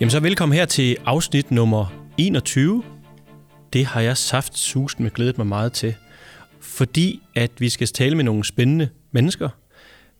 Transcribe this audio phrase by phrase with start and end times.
[0.00, 1.86] Jamen så velkommen her til afsnit nummer
[2.18, 2.82] 21.
[3.72, 5.94] Det har jeg saft sust med glædet mig meget til.
[6.60, 9.48] Fordi at vi skal tale med nogle spændende mennesker,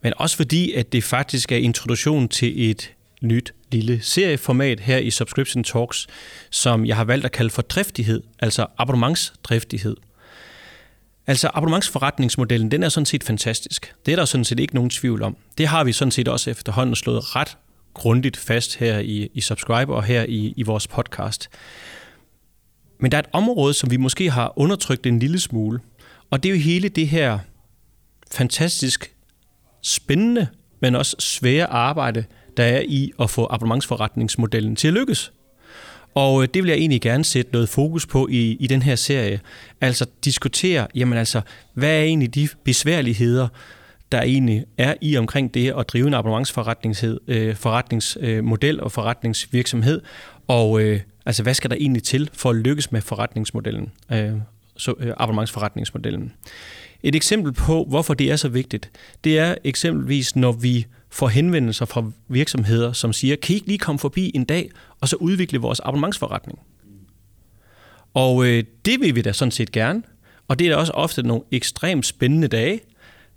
[0.02, 5.10] men også fordi at det faktisk er introduktion til et nyt lille serieformat her i
[5.10, 6.06] Subscription Talks,
[6.50, 9.96] som jeg har valgt at kalde for driftighed, altså abonnementsdriftighed.
[11.26, 13.94] Altså abonnementsforretningsmodellen, den er sådan set fantastisk.
[14.06, 15.36] Det er der sådan set ikke nogen tvivl om.
[15.58, 17.56] Det har vi sådan set også efterhånden slået ret
[17.94, 21.48] grundigt fast her i, i Subscribe og her i, i vores podcast.
[23.00, 25.80] Men der er et område, som vi måske har undertrykt en lille smule,
[26.30, 27.38] og det er jo hele det her
[28.32, 29.14] fantastisk
[29.82, 30.46] spændende,
[30.80, 32.24] men også svære arbejde,
[32.56, 35.32] der er i at få abonnementsforretningsmodellen til at lykkes.
[36.14, 38.96] Og øh, det vil jeg egentlig gerne sætte noget fokus på i, i den her
[38.96, 39.40] serie.
[39.80, 41.40] Altså diskutere, jamen altså,
[41.74, 43.48] hvad er egentlig de besværligheder,
[44.12, 50.02] der egentlig er i omkring det at drive en abonnementsforretningsmodel øh, og forretningsvirksomhed,
[50.48, 54.32] og øh, altså, hvad skal der egentlig til for at lykkes med forretningsmodellen, øh,
[54.76, 56.32] så, øh, abonnementsforretningsmodellen.
[57.02, 58.90] Et eksempel på, hvorfor det er så vigtigt,
[59.24, 63.78] det er eksempelvis, når vi får henvendelser fra virksomheder, som siger, kan I ikke lige
[63.78, 66.58] komme forbi en dag, og så udvikle vores abonnementsforretning?
[68.14, 70.02] Og øh, det vil vi da sådan set gerne,
[70.48, 72.80] og det er da også ofte nogle ekstremt spændende dage,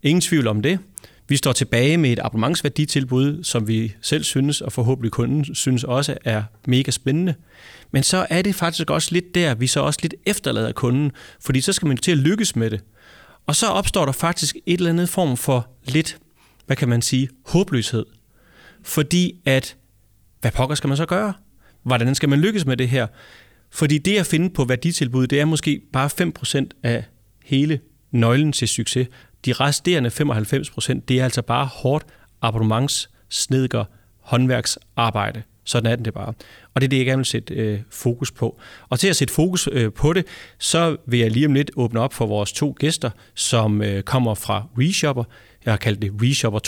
[0.03, 0.79] Ingen tvivl om det.
[1.27, 6.17] Vi står tilbage med et abonnementsværditilbud, som vi selv synes, og forhåbentlig kunden synes også
[6.25, 7.35] er mega spændende.
[7.91, 11.61] Men så er det faktisk også lidt der, vi så også lidt efterlader kunden, fordi
[11.61, 12.81] så skal man til at lykkes med det.
[13.45, 16.17] Og så opstår der faktisk et eller andet form for lidt,
[16.65, 18.05] hvad kan man sige, håbløshed.
[18.83, 19.75] Fordi at,
[20.41, 21.33] hvad pokker skal man så gøre?
[21.83, 23.07] Hvordan skal man lykkes med det her?
[23.69, 26.09] Fordi det at finde på værditilbud, det er måske bare
[26.63, 27.03] 5% af
[27.43, 27.79] hele
[28.11, 29.07] nøglen til succes.
[29.45, 32.05] De resterende 95 procent, det er altså bare hårdt
[32.41, 33.85] abonnements, snedker,
[34.19, 35.43] håndværksarbejde.
[35.65, 36.33] Sådan er det bare.
[36.73, 38.59] Og det er det, jeg gerne vil sætte øh, fokus på.
[38.89, 40.25] Og til at sætte fokus øh, på det,
[40.59, 44.33] så vil jeg lige om lidt åbne op for vores to gæster, som øh, kommer
[44.33, 45.23] fra ReShopper.
[45.65, 46.59] Jeg har kaldt det ReShopper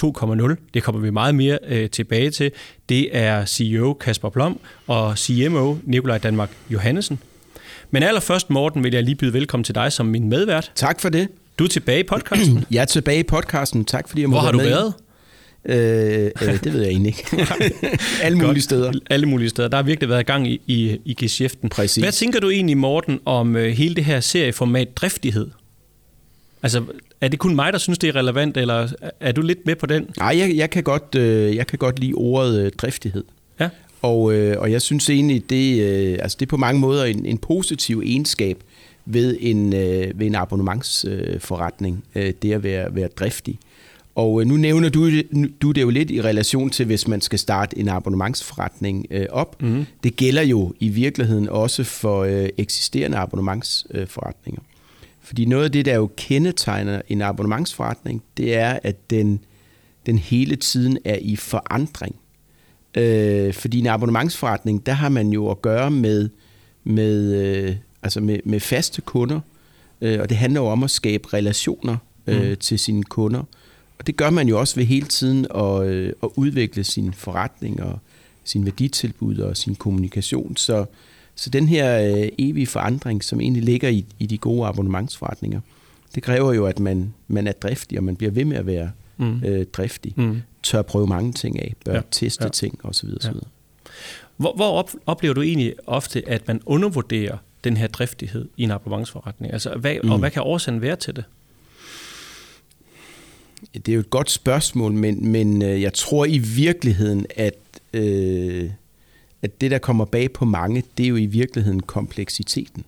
[0.55, 0.69] 2.0.
[0.73, 2.51] Det kommer vi meget mere øh, tilbage til.
[2.89, 7.19] Det er CEO Kasper Blom og CMO Nikolaj Danmark Johannesen.
[7.91, 10.71] Men allerførst, Morten, vil jeg lige byde velkommen til dig som min medvært.
[10.75, 11.27] Tak for det.
[11.59, 12.65] Du er tilbage i podcasten.
[12.71, 13.85] jeg er tilbage i podcasten.
[13.85, 14.65] Tak fordi jeg må Hvor har du med.
[14.65, 14.93] været?
[15.65, 17.47] Øh, øh, det ved jeg egentlig ikke.
[18.23, 18.91] Alle mulige steder.
[19.09, 19.67] Alle mulige steder.
[19.67, 21.69] Der har virkelig været gang i, i, i geschæften.
[21.69, 22.03] Præcis.
[22.03, 25.47] Hvad tænker du egentlig, Morten, om øh, hele det her serieformat driftighed?
[26.63, 26.83] Altså,
[27.21, 28.87] er det kun mig, der synes, det er relevant, eller
[29.19, 30.07] er du lidt med på den?
[30.17, 33.23] Nej, jeg, jeg, kan, godt, øh, jeg kan godt lide ordet øh, driftighed.
[33.59, 33.69] Ja.
[34.01, 37.25] Og, øh, og jeg synes egentlig, det, øh, altså det er på mange måder en,
[37.25, 38.57] en positiv egenskab
[39.05, 43.59] ved en, øh, ved en abonnementsforretning, øh, det at være, være driftig.
[44.15, 45.09] Og øh, nu nævner du,
[45.61, 49.61] du det jo lidt i relation til, hvis man skal starte en abonnementsforretning øh, op.
[49.61, 49.85] Mm.
[50.03, 54.61] Det gælder jo i virkeligheden også for øh, eksisterende abonnementsforretninger.
[55.21, 59.39] Fordi noget af det, der jo kendetegner en abonnementsforretning, det er, at den,
[60.05, 62.15] den hele tiden er i forandring.
[62.97, 66.29] Øh, fordi en abonnementsforretning, der har man jo at gøre med,
[66.83, 69.39] med øh, altså med, med faste kunder,
[70.01, 72.55] øh, og det handler jo om at skabe relationer øh, mm.
[72.55, 73.43] til sine kunder.
[73.99, 77.83] Og det gør man jo også ved hele tiden at, øh, at udvikle sin forretning
[77.83, 77.99] og
[78.43, 80.57] sin værditilbud og sin kommunikation.
[80.57, 80.85] Så,
[81.35, 85.59] så den her øh, evige forandring, som egentlig ligger i, i de gode abonnementsforretninger,
[86.15, 88.91] det kræver jo, at man, man er driftig, og man bliver ved med at være
[89.17, 89.43] mm.
[89.45, 90.13] øh, driftig.
[90.15, 90.41] Mm.
[90.63, 92.01] Tør prøve mange ting af, bør ja.
[92.11, 92.49] teste ja.
[92.49, 93.09] ting osv.
[93.17, 93.27] osv.
[93.27, 93.39] Ja.
[94.37, 98.71] Hvor, hvor op, oplever du egentlig ofte, at man undervurderer den her driftighed i en
[98.71, 99.53] abonnementsforretning?
[99.53, 100.11] Altså, hvad, mm.
[100.11, 101.23] Og hvad kan årsagen være til det?
[103.73, 107.57] Det er jo et godt spørgsmål, men, men øh, jeg tror i virkeligheden, at,
[107.93, 108.69] øh,
[109.41, 112.85] at det, der kommer bag på mange, det er jo i virkeligheden kompleksiteten.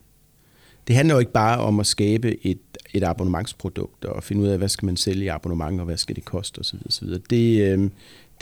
[0.88, 2.60] Det handler jo ikke bare om at skabe et,
[2.94, 6.16] et abonnementsprodukt og finde ud af, hvad skal man sælge i abonnement, og hvad skal
[6.16, 6.80] det koste osv.
[6.86, 7.08] osv.
[7.30, 7.90] Det, øh,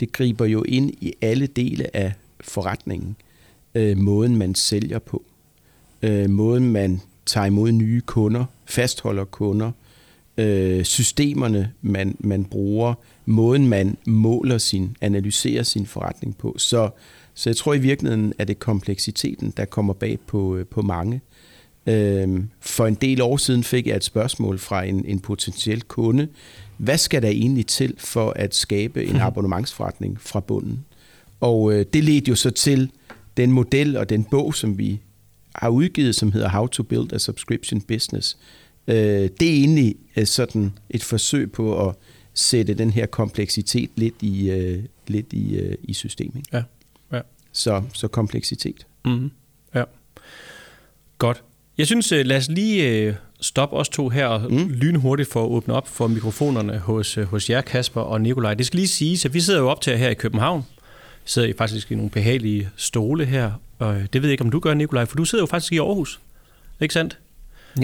[0.00, 3.16] det griber jo ind i alle dele af forretningen,
[3.74, 5.22] øh, måden man sælger på
[6.02, 9.72] øh, måden man tager imod nye kunder, fastholder kunder,
[10.38, 12.94] øh, systemerne man, man bruger,
[13.26, 16.54] måden man måler sin, analyserer sin forretning på.
[16.58, 16.90] Så,
[17.34, 21.20] så jeg tror i virkeligheden, at det er kompleksiteten, der kommer bag på, på mange.
[21.86, 26.28] Øh, for en del år siden fik jeg et spørgsmål fra en, en potentiel kunde.
[26.76, 30.84] Hvad skal der egentlig til for at skabe en abonnementsforretning fra bunden?
[31.40, 32.90] Og øh, det ledte jo så til
[33.36, 35.00] den model og den bog, som vi
[35.58, 38.38] har udgivet, som hedder How to Build a Subscription Business.
[38.88, 38.96] Øh,
[39.40, 41.94] det er egentlig øh, sådan et forsøg på at
[42.34, 46.44] sætte den her kompleksitet lidt i, øh, lidt i, i systemet.
[46.52, 46.62] Ja.
[47.12, 47.20] ja.
[47.52, 48.86] Så, så kompleksitet.
[49.04, 49.30] Mm.
[49.74, 49.84] Ja.
[51.18, 51.42] Godt.
[51.78, 54.68] Jeg synes, øh, lad os lige øh, stoppe os to her og mm.
[54.68, 58.54] lynhurtigt for at åbne op for mikrofonerne hos, øh, hos jer, Kasper og Nikolaj.
[58.54, 60.62] Det skal lige sige, at vi sidder jo op til her i København.
[61.24, 63.52] Vi sidder faktisk i nogle behagelige stole her.
[63.78, 65.78] Og det ved jeg ikke, om du gør, Nikolaj, for du sidder jo faktisk i
[65.78, 66.20] Aarhus.
[66.80, 67.18] Ikke sandt?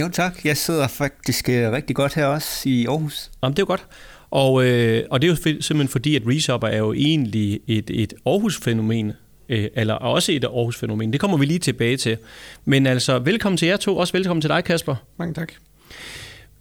[0.00, 3.30] Jo tak, jeg sidder faktisk rigtig godt her også i Aarhus.
[3.42, 3.86] Jamen, det er jo godt.
[4.30, 8.14] Og, øh, og det er jo simpelthen fordi, at Reshopper er jo egentlig et, et
[8.26, 9.12] Aarhus-fænomen,
[9.48, 11.12] øh, eller også et Aarhus-fænomen.
[11.12, 12.16] Det kommer vi lige tilbage til.
[12.64, 13.96] Men altså, velkommen til jer to.
[13.96, 14.96] Også velkommen til dig, Kasper.
[15.18, 15.52] Mange tak.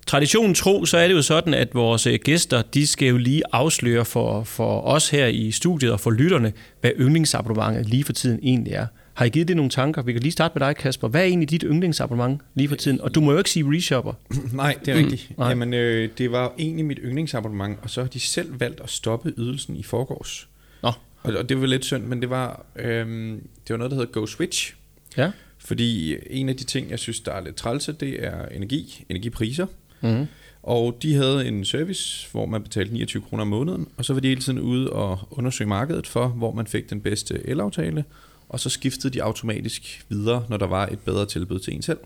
[0.08, 3.44] Traditionen tro, så er det jo sådan, at vores øh, gæster, de skal jo lige
[3.52, 8.40] afsløre for, for os her i studiet og for lytterne, hvad yndlingsabonnementet lige for tiden
[8.44, 8.86] egentlig er.
[9.14, 10.02] Har I givet det nogle tanker?
[10.02, 11.08] Vi kan lige starte med dig, Kasper.
[11.08, 13.02] Hvad er egentlig dit yndlingsabonnement lige for tiden?
[13.02, 14.14] Og du må jo ikke sige reshopper.
[14.54, 15.32] Nej, det er rigtigt.
[15.38, 18.90] Mm, Jamen, øh, det var egentlig mit yndlingsabonnement, og så har de selv valgt at
[18.90, 20.48] stoppe ydelsen i forgårs.
[20.84, 20.92] Nå.
[21.24, 24.12] Og, og det var lidt synd, men det var, øhm, det var noget, der hedder
[24.12, 24.76] Go Switch.
[25.18, 25.32] Ja.
[25.58, 29.66] Fordi en af de ting, jeg synes, der er lidt trælse, det er energi, energipriser.
[30.02, 30.28] Mm-hmm.
[30.64, 34.20] Og de havde en service, hvor man betalte 29 kroner om måneden, og så var
[34.20, 38.04] de hele tiden ude og undersøge markedet for, hvor man fik den bedste elaftale,
[38.52, 41.98] og så skiftede de automatisk videre, når der var et bedre tilbud til en selv.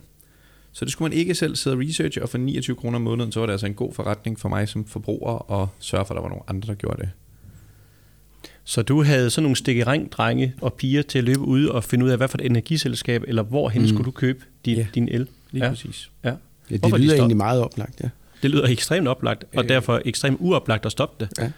[0.71, 3.31] Så det skulle man ikke selv sidde og researche, og for 29 kroner om måneden,
[3.31, 6.15] så var det altså en god forretning for mig som forbruger, at sørge for, at
[6.15, 7.09] der var nogle andre, der gjorde det.
[8.63, 12.05] Så du havde sådan nogle stikke drenge og piger til at løbe ud og finde
[12.05, 13.87] ud af, hvad for et energiselskab, eller hvorhen mm.
[13.87, 14.87] skulle du købe din, Ja.
[14.95, 15.27] din el?
[15.51, 15.69] Lige Ja.
[15.69, 16.11] præcis.
[16.23, 16.29] Ja.
[16.29, 16.35] Ja,
[16.69, 17.19] det Hvorfor er de lyder stoppet?
[17.21, 18.09] egentlig meget oplagt, ja.
[18.41, 19.69] Det lyder ekstremt oplagt, og Øh.
[19.69, 21.51] derfor ekstremt uoplagt at stoppe det.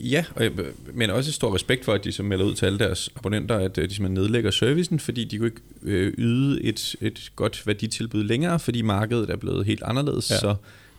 [0.00, 0.52] Ja, og jeg,
[0.94, 3.78] men også stor respekt for, at de så melder ud til alle deres abonnenter, at
[3.78, 8.24] øh, de simpelthen nedlægger servicen, fordi de kunne ikke øh, yde et, et godt værditilbud
[8.24, 10.34] længere, fordi markedet er blevet helt anderledes, Ja.
[10.34, 10.40] ja.
[10.40, 10.54] så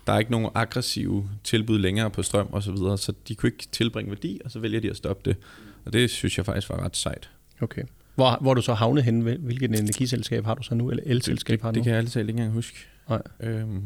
[0.08, 3.48] der er ikke nogen aggressive tilbud længere på strøm og så videre, så de kunne
[3.48, 5.38] ikke tilbringe værdi, og så vælger de at stoppe det.
[5.86, 7.30] Og det synes jeg faktisk var ret sejt.
[7.62, 7.82] Okay.
[8.16, 9.36] Hvor, hvor du så havnet henne?
[9.40, 12.30] Hvilket energiselskab har du så nu, eller elselskab har det, du det kan jeg talt
[12.30, 12.78] ikke engang huske.
[13.10, 13.22] Nej.
[13.40, 13.82] Øhm,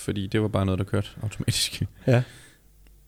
[0.00, 1.82] fordi det var bare noget, der kørte automatisk.
[2.06, 2.22] Ja.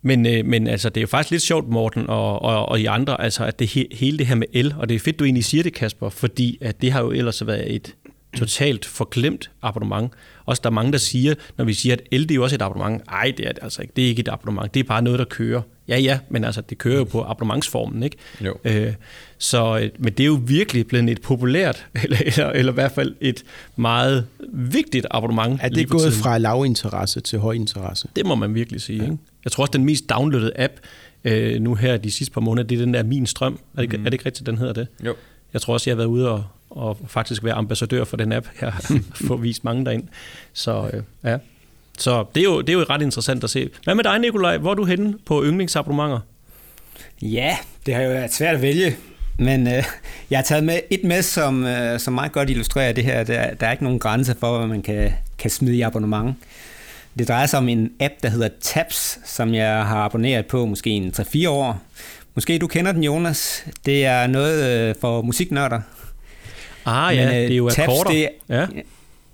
[0.05, 2.85] Men, øh, men altså, det er jo faktisk lidt sjovt, Morten, og, og, og I
[2.85, 5.25] andre, altså, at det he, hele det her med el, og det er fedt, du
[5.25, 7.95] egentlig siger det, Kasper, fordi at det har jo ellers været et
[8.37, 10.13] totalt forglemt abonnement.
[10.45, 12.57] Også der er mange, der siger, når vi siger, at el det er jo også
[12.57, 13.07] et abonnement.
[13.07, 13.93] Nej, det er det altså ikke.
[13.97, 14.75] Det er ikke et abonnement.
[14.75, 15.63] Det er bare noget, der kører.
[15.89, 18.17] Ja, ja, men altså, det kører jo på abonnementsformen, ikke?
[18.41, 18.55] Jo.
[18.65, 18.93] Øh,
[19.39, 22.93] så, øh, men det er jo virkelig blevet et populært, eller, eller, eller i hvert
[22.93, 23.45] fald et
[23.77, 25.61] meget vigtigt abonnement.
[25.63, 28.09] Er det gået fra lavinteresse til højinteresse?
[28.17, 28.99] Det må man virkelig sige.
[28.99, 29.05] Ja.
[29.05, 29.19] Ikke?
[29.45, 30.73] Jeg tror også, den mest downloadede app
[31.25, 33.59] øh, nu her de sidste par måneder, det er den der Min Strøm.
[33.77, 34.01] Er det, mm.
[34.01, 34.87] er det ikke rigtigt, den hedder det?
[35.05, 35.15] Jo.
[35.53, 38.47] Jeg tror også, jeg har været ude og, og faktisk være ambassadør for den app
[38.55, 38.73] her,
[39.29, 40.03] få vist mange derind.
[40.53, 41.39] Så øh, ja.
[42.03, 43.71] Så det er, jo, det er jo ret interessant at se.
[43.85, 44.57] Hvad med dig, Nikolaj?
[44.57, 46.21] Hvor er du henne på yndlingsabonnementer?
[47.23, 47.57] Ja,
[47.87, 48.97] det har jo været svært at vælge,
[49.39, 49.85] men øh,
[50.31, 53.25] jeg har taget med et med, som, øh, som meget godt illustrerer det her.
[53.25, 56.35] Der, der er ikke nogen grænse for, hvad man kan, kan smide i abonnement.
[57.19, 60.91] Det drejer sig om en app, der hedder Tabs, som jeg har abonneret på måske
[60.91, 61.83] en 3-4 år.
[62.35, 63.65] Måske du kender den, Jonas.
[63.87, 65.81] Det er noget øh, for musiknørder.
[66.85, 68.11] Ah ja, Men, øh, det er jo akkorder.
[68.11, 68.67] det ja.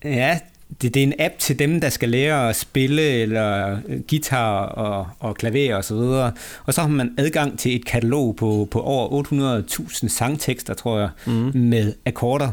[0.05, 0.38] Ja,
[0.82, 4.62] det, det er en app til dem, der skal lære at spille eller øh, guitar
[4.62, 6.32] og, og klaver og så videre.
[6.65, 9.22] Og så har man adgang til et katalog på, på over
[9.63, 11.51] 800.000 sangtekster, tror jeg, mm.
[11.55, 12.51] med akkorder.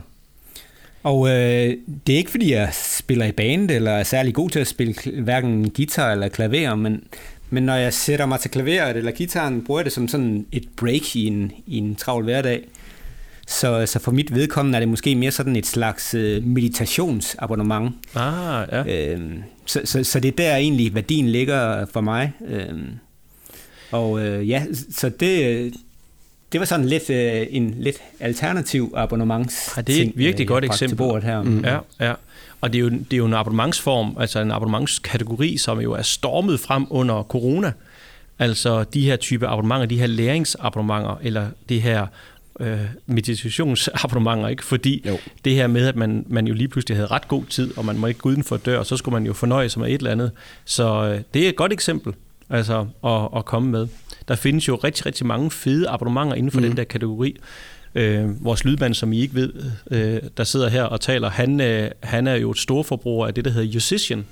[1.04, 4.60] Og øh, det er ikke, fordi jeg spiller i band eller er særlig god til
[4.60, 7.04] at spille hverken guitar eller klaver, men,
[7.50, 10.68] men når jeg sætter mig til klaveret eller gitaren, bruger jeg det som sådan et
[10.76, 12.64] break i en, i en travl hverdag.
[13.48, 17.96] Så, så for mit vedkommende er det måske mere sådan et slags øh, meditationsabonnement.
[18.16, 19.12] Ah, ja.
[19.14, 22.34] Øhm, så, så, så det er der egentlig værdien ligger for mig.
[22.48, 22.90] Øhm,
[23.92, 25.72] og øh, ja, så det, øh,
[26.52, 29.74] det var sådan lidt øh, en lidt alternativ abonnements.
[29.78, 30.98] Ja, det er et virkelig godt eksempel.
[30.98, 31.42] bordet her.
[31.44, 31.64] Mm.
[31.64, 32.14] Ja, ja.
[32.62, 36.02] Og det er, jo, det er jo en abonnementsform, altså en abonnementskategori, som jo er
[36.02, 37.72] stormet frem under corona.
[38.40, 42.08] Altså de her type abonnementer, de her læringsabonnementer, eller det her
[42.60, 44.66] øh, meditationsabonnementer, ikke?
[44.66, 45.18] Fordi Jo.
[45.46, 47.98] det her med, at man, man jo lige pludselig havde ret god tid, og man
[47.98, 49.98] må ikke gå uden for dør, og så skulle man jo fornøje sig med et
[49.98, 50.32] eller andet.
[50.66, 52.14] Så øh, det er et godt eksempel
[52.50, 53.88] altså, at, at komme med.
[54.28, 56.68] Der findes jo rigtig, rigtig mange fede abonnementer inden for mm.
[56.68, 57.38] den der kategori.
[57.96, 59.54] Øh, vores lydmand, som I ikke ved,
[59.92, 63.46] øh, der sidder her og taler, han, øh, han er jo et storforbruger af det,
[63.46, 64.26] der hedder Musician.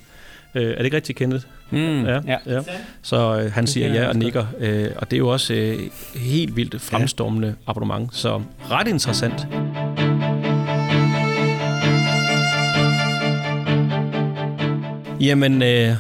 [0.56, 1.48] Øh, er det ikke rigtigt kendet?
[1.72, 2.38] Mm, Ja, ja.
[2.46, 2.60] ja.
[3.02, 5.80] Så øh, han siger ja og nikker, øh, og det er jo også øh,
[6.16, 9.48] helt vildt fremstormende abonnement, så ret interessant.
[15.20, 15.96] Jamen, øh,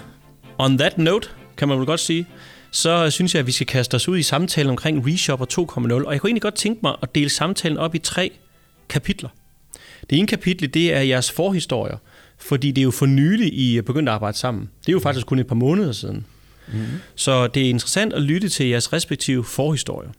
[0.58, 2.28] on that note, kan man vel godt sige,
[2.72, 5.94] så synes jeg, at vi skal kaste os ud i samtalen omkring ReShopper 2.0.
[6.06, 8.32] Og jeg kunne egentlig godt tænke mig at dele samtalen op i tre
[8.90, 9.30] kapitler.
[10.10, 11.98] Det ene kapitel, det er jeres forhistorier,
[12.44, 14.70] fordi det er jo for nylig, I er begyndt at arbejde sammen.
[14.82, 16.26] Det er jo faktisk kun et par måneder siden.
[16.68, 16.88] Mm-hmm.
[17.16, 20.10] Så det er interessant at lytte til jeres respektive forhistorier.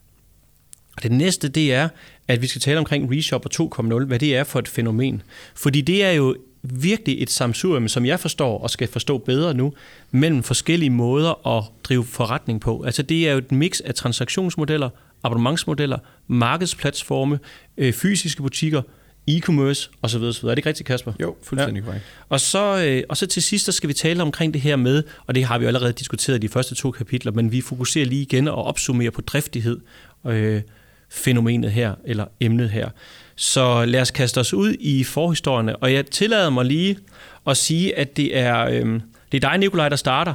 [0.96, 1.88] Og det næste, det er,
[2.28, 5.22] at vi skal tale omkring ReShopper 2.0, hvad det er for et fænomen.
[5.54, 9.72] Fordi det er jo virkelig et samsurium, som jeg forstår og skal forstå bedre nu,
[10.10, 12.82] mellem forskellige måder at drive forretning på.
[12.82, 14.90] Altså det er jo et mix af transaktionsmodeller,
[15.22, 17.38] abonnementsmodeller, markedsplatforme,
[17.76, 18.82] øh, fysiske butikker,
[19.28, 20.22] e-commerce osv.
[20.22, 20.46] osv.
[20.46, 21.12] Er det ikke rigtigt, Kasper?
[21.20, 21.86] Jo, fuldstændig ja.
[21.86, 22.04] korrekt.
[22.28, 25.02] Og så, øh, og så til sidst, så skal vi tale omkring det her med,
[25.26, 28.22] og det har vi allerede diskuteret i de første to kapitler, men vi fokuserer lige
[28.22, 29.80] igen og opsummerer på driftighed,
[30.26, 30.62] øh,
[31.08, 32.88] fænomenet her, eller emnet her.
[33.36, 36.98] Så lad os kaste os ud i forhistorierne, og jeg tillader mig lige
[37.46, 39.00] at sige, at det er, øh,
[39.32, 40.34] det er dig, Nikolaj, der starter.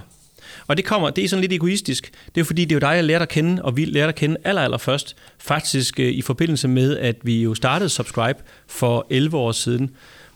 [0.69, 2.11] Og det kommer, det er sådan lidt egoistisk.
[2.35, 4.15] Det er fordi, det er jo dig, jeg lærte at kende, og vi lærte at
[4.15, 9.07] kende aller, aller først, faktisk øh, i forbindelse med, at vi jo startede Subscribe for
[9.09, 9.91] 11 år siden.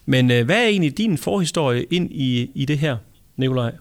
[0.06, 2.98] Men øh, hvad er egentlig din forhistorie ind i, i det her,
[3.38, 3.72] Nikolaj?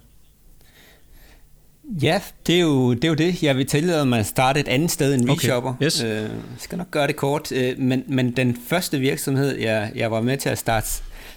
[2.03, 3.43] Ja, det er, jo, det er jo det.
[3.43, 5.71] Jeg vil tillade mig at starte et andet sted end ReShopper.
[5.71, 5.85] Okay.
[5.85, 6.03] Yes.
[6.03, 6.29] Øh,
[6.59, 7.53] skal nok gøre det kort.
[7.53, 10.89] Øh, men, men den første virksomhed, jeg, jeg var med til at starte,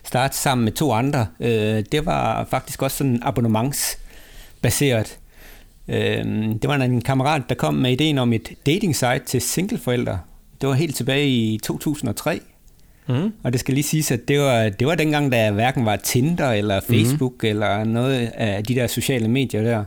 [0.03, 3.23] starte sammen med to andre, øh, det var faktisk også sådan
[4.65, 5.19] abonnementsbaseret.
[5.87, 10.19] Øh, det var en kammerat, der kom med ideen om et dating site til singleforældre.
[10.61, 12.39] Det var helt tilbage i 2003.
[13.07, 13.33] Mm.
[13.43, 16.51] Og det skal lige siges, at det var, det var dengang, der hverken var Tinder
[16.51, 17.49] eller Facebook mm.
[17.49, 19.83] eller noget af de der sociale medier der.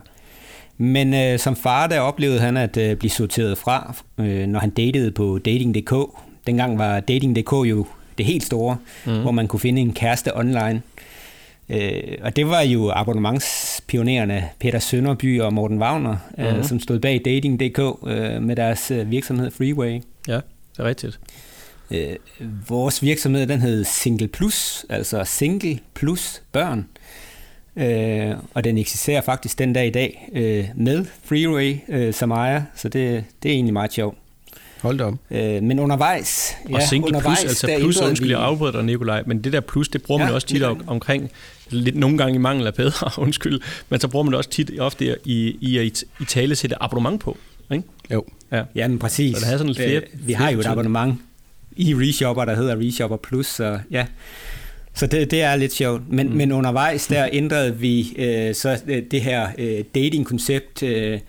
[0.77, 4.69] Men øh, som far, der oplevede han at øh, blive sorteret fra, øh, når han
[4.69, 5.93] datede på Dating.dk.
[6.47, 7.85] Dengang var Dating.dk jo
[8.17, 9.21] det helt store, mm.
[9.21, 10.81] hvor man kunne finde en kæreste online.
[11.69, 12.89] Øh, og det var jo
[13.89, 16.43] abonnementspionererne Peter Sønderby og Morten Wagner, mm.
[16.43, 16.63] øh, mhm.
[16.63, 20.01] som stod bag Dating.dk øh, med deres øh, virksomhed Freeway.
[20.27, 21.19] Ja, det er rigtigt.
[21.91, 22.15] Øh,
[22.67, 26.85] vores virksomhed, den hed Single Plus, altså Single Plus Børn.
[27.75, 32.61] Øh, og den eksisterer faktisk den dag i dag øh, med Freeway øh, som ejer,
[32.75, 34.17] så det, det er egentlig meget sjovt.
[34.81, 35.13] Hold da op.
[35.31, 36.55] Øh, men undervejs...
[36.65, 39.59] Og ja, single undervejs, plus, altså plus, undskyld, jeg afbryder dig, Nikolaj, men det der
[39.59, 41.31] plus, det bruger ja, man også tit om, omkring,
[41.69, 44.79] lidt nogle gange i mangel af bedre, undskyld, men så bruger man det også tit
[44.79, 47.37] ofte i, i at i tale sætte abonnement på,
[47.71, 47.83] ikke?
[48.11, 48.25] Jo.
[48.51, 49.37] Ja, ja men præcis.
[49.37, 51.19] Så er sådan flere, øh, vi har jo et abonnement
[51.75, 54.05] i ReShopper, der hedder ReShopper Plus, så ja,
[54.93, 56.01] så det, det er lidt sjovt.
[56.09, 56.35] Men, mm.
[56.35, 61.19] men undervejs der ændrede vi øh, så øh, det her øh, dating-koncept øh,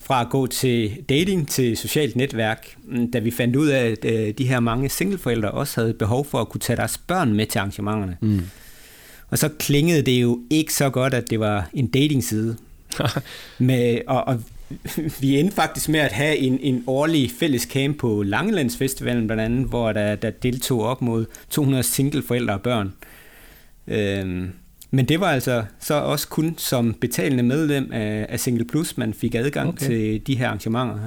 [0.00, 4.04] fra at gå til dating til socialt netværk, mm, da vi fandt ud af, at
[4.04, 7.46] øh, de her mange singleforældre også havde behov for at kunne tage deres børn med
[7.46, 8.16] til arrangementerne.
[8.20, 8.42] Mm.
[9.30, 12.56] Og så klingede det jo ikke så godt, at det var en dating-side.
[13.58, 14.42] med, og, og
[15.20, 19.68] vi endte faktisk med at have en, en årlig fælles camp på Langelandsfestivalen blandt andet,
[19.68, 22.92] hvor der, der deltog op mod 200 singleforældre og børn.
[23.86, 24.50] Øhm,
[24.90, 29.14] men det var altså så også kun som betalende medlem af, af Single Plus, man
[29.14, 29.86] fik adgang okay.
[29.86, 30.98] til de her arrangementer.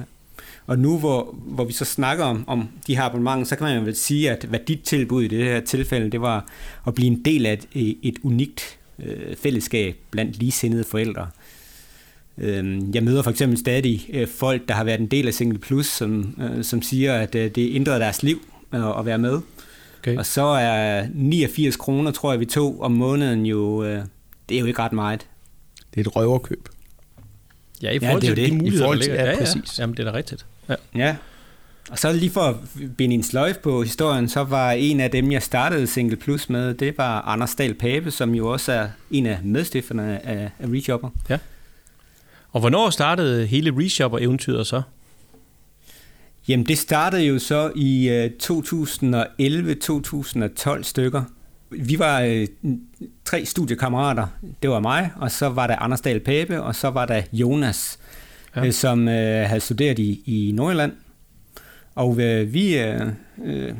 [0.66, 3.78] Og nu hvor, hvor vi så snakker om, om de her abonnementer, så kan man
[3.78, 6.46] jo vel sige, at hvad dit tilbud i det her tilfælde, det var
[6.86, 11.28] at blive en del af et, et unikt øh, fællesskab blandt ligesindede forældre.
[12.38, 15.58] Øh, jeg møder for eksempel stadig øh, folk, der har været en del af Single
[15.58, 18.42] Plus, som, øh, som siger, at øh, det ændrede deres liv
[18.74, 19.40] øh, at være med.
[19.98, 20.16] Okay.
[20.16, 24.02] Og så er 89 kroner, tror jeg, vi tog om måneden jo, øh,
[24.48, 25.26] det er jo ikke ret meget.
[25.94, 26.68] Det er et røverkøb.
[27.82, 28.52] Ja, i forhold ja, til det.
[28.52, 29.14] de muligheder, der ligger.
[29.14, 29.78] Ja, ja, præcis.
[29.78, 30.46] Jamen, det er da rigtigt.
[30.94, 31.06] Ja.
[31.06, 31.16] ja.
[31.90, 32.56] Og så lige for at
[32.96, 36.74] binde en sløjf på historien, så var en af dem, jeg startede Single Plus med,
[36.74, 40.68] det var Anders Dahl Pape, som jo også er en af medstifterne af, af.
[41.30, 41.38] Ja.
[42.52, 44.82] Og hvornår startede hele ReShopper-eventyret så?
[46.48, 48.08] Jamen det startede jo så i
[48.42, 51.22] 2011-2012 øh, stykker.
[51.70, 52.46] Vi var øh,
[53.24, 54.26] tre studiekammerater.
[54.62, 57.98] Det var mig, og så var der Anders Dahl Pape, og så var der Jonas,
[58.56, 58.66] ja.
[58.66, 60.92] øh, som øh, havde studeret i, i Nordjylland.
[61.94, 63.00] Og øh, vi øh,
[63.44, 63.74] øh,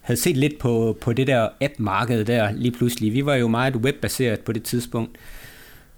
[0.00, 3.12] havde set lidt på, på det der app-marked der lige pludselig.
[3.12, 5.18] Vi var jo meget webbaseret på det tidspunkt.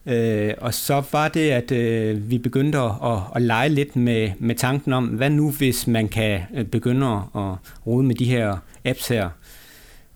[0.06, 4.30] Øh, og så var det, at øh, vi begyndte at, at, at lege lidt med,
[4.38, 7.54] med tanken om, hvad nu hvis man kan øh, begynde at
[7.86, 9.28] rode med de her apps her.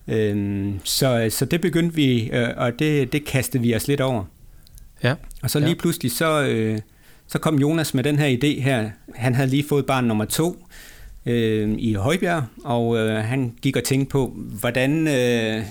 [0.09, 4.25] Øh, så, så det begyndte vi, øh, og det, det kastede vi os lidt over.
[5.03, 5.15] Ja.
[5.43, 5.75] Og så lige ja.
[5.75, 6.79] pludselig, så, øh,
[7.31, 8.91] så kom Jonas med den her idé her.
[9.15, 10.67] Han havde lige fået barn nummer to
[11.27, 15.09] øh, i Højbjerg, og øh, han gik og tænkte på, hvordan...
[15.09, 15.65] Øh,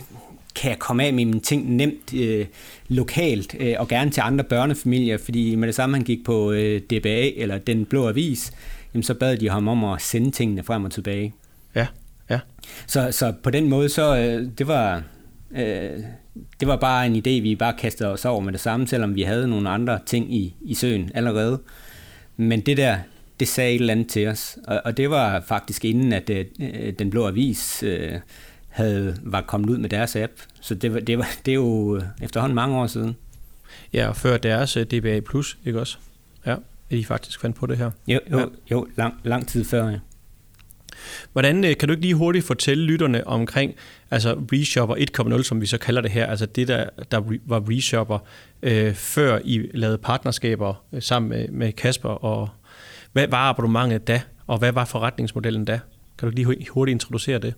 [0.56, 2.46] kan jeg komme af med mine ting nemt øh,
[2.88, 6.82] lokalt, øh, og gerne til andre børnefamilier, fordi med det samme, han gik på øh,
[6.82, 8.54] DBA, eller Den Blå Avis,
[8.94, 11.34] jamen, så bad de ham om at sende tingene frem og tilbage.
[11.76, 11.88] Ja,
[12.30, 12.40] ja.
[12.88, 15.04] Så, så på den måde, så øh, det var...
[15.52, 15.92] Øh,
[16.60, 19.22] det var bare en idé, vi bare kastede os over med det samme, selvom vi
[19.22, 21.60] havde nogle andre ting i, i søen allerede.
[22.38, 22.98] Men det der,
[23.40, 24.58] det sagde et eller andet til os.
[24.68, 26.46] Og, og det var faktisk inden, at øh,
[27.00, 28.12] Den Blå Avis øh,
[28.70, 30.32] havde, var kommet ud med deres app.
[30.62, 33.16] Så det, var, det, var, det er jo øh, efterhånden mange år siden.
[33.94, 35.20] Ja, og før deres uh, DBA+,
[35.66, 35.98] ikke også?
[36.46, 36.56] Ja,
[36.90, 37.92] at I faktisk fandt på det her.
[38.08, 38.46] Jo, jo, Ja.
[38.72, 40.00] jo lang, lang tid før, ja.
[41.32, 43.76] Hvordan øh, kan du ikke lige hurtigt fortælle lytterne omkring
[44.12, 44.96] altså Reshopper
[45.38, 48.20] 1.0, som vi så kalder det her, altså det, der, der var Reshopper,
[48.62, 52.50] øh, før I lavede partnerskaber øh, sammen med, med Kasper, og
[53.12, 55.80] hvad var abonnementet da, og hvad var forretningsmodellen da?
[56.18, 57.54] Kan du lige hurtigt introducere det?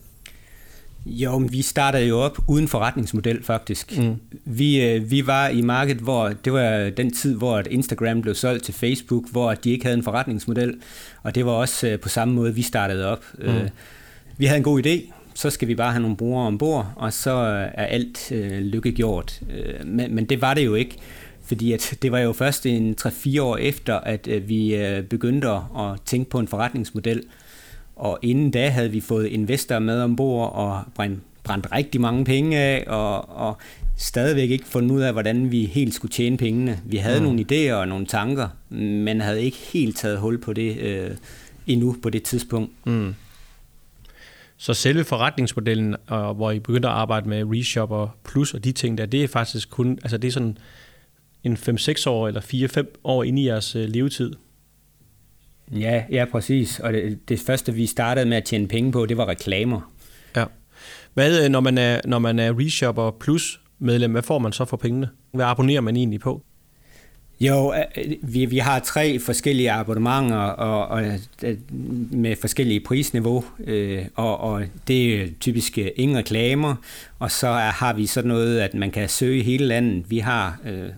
[1.05, 3.97] Jo, men vi startede jo op uden forretningsmodel faktisk.
[3.97, 4.15] Mm.
[4.45, 8.35] Vi, øh, vi var i markedet, hvor det var den tid, hvor at Instagram blev
[8.35, 10.75] solgt til Facebook, hvor de ikke havde en forretningsmodel,
[11.23, 13.25] og det var også øh, på samme måde, vi startede op.
[13.39, 13.69] Mm.
[14.37, 17.31] Vi havde en god idé, så skal vi bare have nogle brugere ombord, og så
[17.31, 19.39] øh, er alt øh, lykkegjort.
[19.53, 20.97] Øh, Men, men det var det jo ikke,
[21.45, 25.47] fordi at det var jo først en 3-4 år efter, at øh, vi øh, begyndte
[25.47, 27.23] at tænke på en forretningsmodel,
[27.95, 32.57] og inden da havde vi fået investorer med ombord og brændt, brændt rigtig mange penge
[32.57, 33.57] af, og, og
[33.97, 36.79] stadigvæk ikke fundet ud af, hvordan vi helt skulle tjene pengene.
[36.85, 37.25] Vi havde mm.
[37.25, 41.11] nogle idéer og nogle tanker, men havde ikke helt taget hul på det øh,
[41.67, 42.71] endnu på det tidspunkt.
[42.85, 43.15] Mm.
[44.57, 48.97] Så selve forretningsmodellen, og hvor I begyndte at arbejde med Reshopper Plus og de ting
[48.97, 50.57] der, det er faktisk kun, altså det er sådan
[51.43, 54.33] en 5-6 år eller 4-5 år inde i jeres øh, levetid.
[55.71, 56.79] Ja, ja, præcis.
[56.79, 59.91] Og det, det første, vi startede med at tjene penge på, det var reklamer.
[60.35, 60.45] Ja.
[61.13, 64.65] Hvad, øh, når man er, når man er Reshopper Plus medlem, hvad får man så
[64.65, 65.09] for pengene?
[65.31, 66.43] Hvad abonnerer man egentlig på?
[67.39, 71.03] Jo, øh, vi, vi har tre forskellige abonnementer og, og
[71.43, 71.57] øh,
[72.11, 76.75] med forskellige prisniveau, øh, og, og det er typisk ingen reklamer,
[77.19, 80.05] og så er, har vi sådan noget, at man kan søge i hele landet.
[80.09, 80.89] Vi har øh,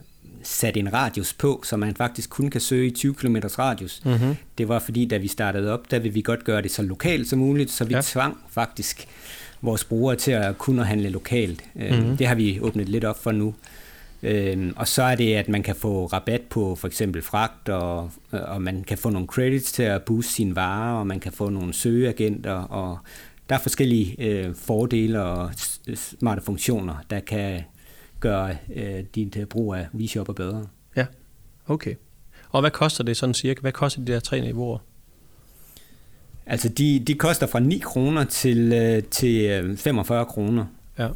[0.44, 4.02] sat en radius på, så man faktisk kun kan søge i 20 km radius.
[4.06, 4.36] Mm-hmm.
[4.58, 7.30] Det var fordi, da vi startede op, der ville vi godt gøre det så lokalt
[7.30, 8.02] som muligt, så vi Ja.
[8.04, 9.08] tvang faktisk
[9.62, 11.64] vores brugere til at kunne handle lokalt.
[11.76, 12.18] Mm-hmm.
[12.18, 13.54] Det har vi åbnet lidt op for nu.
[14.24, 18.12] Øhm, og så er det, at man kan få rabat på for eksempel fragt, og,
[18.32, 21.50] og man kan få nogle credits til at booste sine varer, og man kan få
[21.50, 22.98] nogle søgeagenter, og
[23.50, 25.52] der er forskellige øh, fordele og
[25.96, 27.62] smarte funktioner, der kan
[28.24, 30.68] gøre øh, dit øh, brug af WeShopper bedre.
[30.96, 31.06] Ja,
[31.68, 31.96] okay.
[32.50, 33.62] Og hvad koster det sådan cirka?
[33.62, 34.78] Hvad koster de der tre niveauer?
[36.46, 40.66] Altså, de, de koster fra 9 kroner til, øh, til øh, 45 kroner.
[41.00, 41.08] Ja,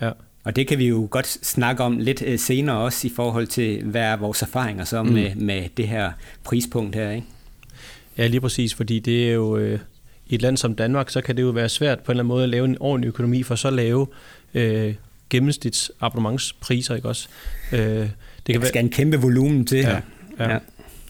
[0.00, 0.10] ja.
[0.44, 3.84] Og det kan vi jo godt snakke om lidt øh, senere også i forhold til,
[3.84, 5.12] hvad er vores erfaringer så mm.
[5.12, 6.12] med, med det her
[6.44, 7.26] prispunkt her, ikke?
[8.18, 9.80] Ja, lige præcis, fordi det er jo øh,
[10.26, 12.28] i et land som Danmark, så kan det jo være svært på en eller anden
[12.28, 14.06] måde at lave en ordentlig økonomi for så lave
[14.54, 14.94] øh,
[15.30, 17.28] gennemsnitsabonnementspriser, ikke også?
[17.72, 18.10] Øh, det
[18.46, 20.00] Det kan skal en kæmpe volumen til Ja,
[20.38, 20.50] her.
[20.50, 20.58] ja.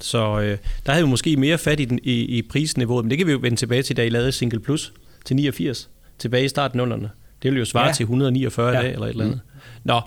[0.01, 3.19] Så øh, der havde vi måske mere fat i, den, i, i prisniveauet, men det
[3.19, 4.93] kan vi jo vende tilbage til, da I lavede Single Plus
[5.25, 7.03] til 89, tilbage i starten af 0'erne.
[7.43, 7.89] Det ville jo svare ja.
[7.89, 7.95] Ja.
[7.95, 8.75] til 149 ja.
[8.77, 8.81] Ja.
[8.83, 9.41] dage eller et eller andet.
[9.45, 9.61] Mm.
[9.85, 10.01] Nå,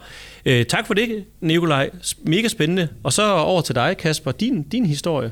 [0.45, 1.89] øh, tak for det, Nikolaj.
[2.23, 2.87] Mega spændende.
[3.03, 4.31] Og så over til dig, Kasper.
[4.31, 5.31] Din, din historie.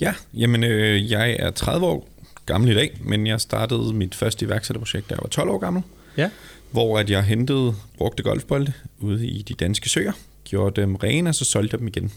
[0.00, 2.08] Ja, jamen øh, jeg er 30 år
[2.46, 5.82] gammel i dag, men jeg startede mit første iværksætterprojekt, da jeg var 12 år gammel,
[6.16, 6.30] Ja.
[6.70, 10.12] Hvor at jeg hentede brugte golfbolde ude i de danske søer,
[10.44, 12.12] gjorde dem rene, og så solgte dem igen.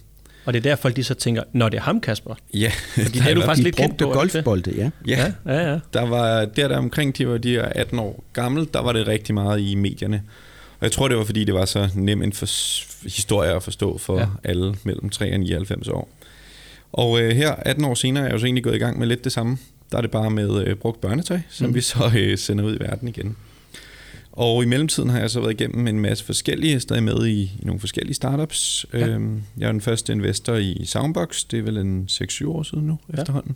[0.46, 2.36] Og det er der, folk de så tænker, når det er ham, Kasper.
[2.54, 4.12] Ja, Fordi det er du faktisk lidt kendt Brugte på.
[4.20, 4.90] golfbolde, ja.
[5.08, 5.36] Ja, det?
[5.46, 5.80] Ja, ja.
[5.94, 9.08] der var der, der omkring de var de her 18 år gammel, der var det
[9.08, 10.24] rigtig meget i medierne.
[10.80, 12.46] Og jeg tror, det var fordi, det var så nem en for,
[13.04, 14.22] historie at forstå for Ja.
[14.22, 14.28] ja.
[14.44, 16.10] alle mellem 3 og 99 år.
[16.92, 19.08] Og øh, her, 18 år senere, er jeg jo så egentlig gået i gang med
[19.08, 19.58] lidt det samme.
[19.92, 21.76] Der er det bare med øh, brugt børnetøj, som mm.
[21.76, 23.36] vi så øh, sender ud i verden igen.
[24.32, 27.42] Og i mellemtiden har jeg så været igennem en masse forskellige, er stadig med i,
[27.42, 28.86] i nogle forskellige startups.
[28.94, 29.00] Ja.
[29.00, 29.08] Ja.
[29.08, 32.88] Øhm, jeg er den første investor i Soundbox, det er vel en 6-7 år siden
[32.88, 33.14] nu Ja.
[33.18, 33.22] ja.
[33.22, 33.56] efterhånden.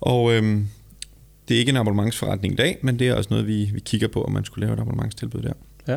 [0.00, 0.68] Og øhm,
[1.48, 4.08] det er ikke en abonnementsforretning i dag, men det er også noget, vi, vi kigger
[4.08, 5.52] på, om man skulle lave et abonnementstilbud der.
[5.88, 5.96] Ja.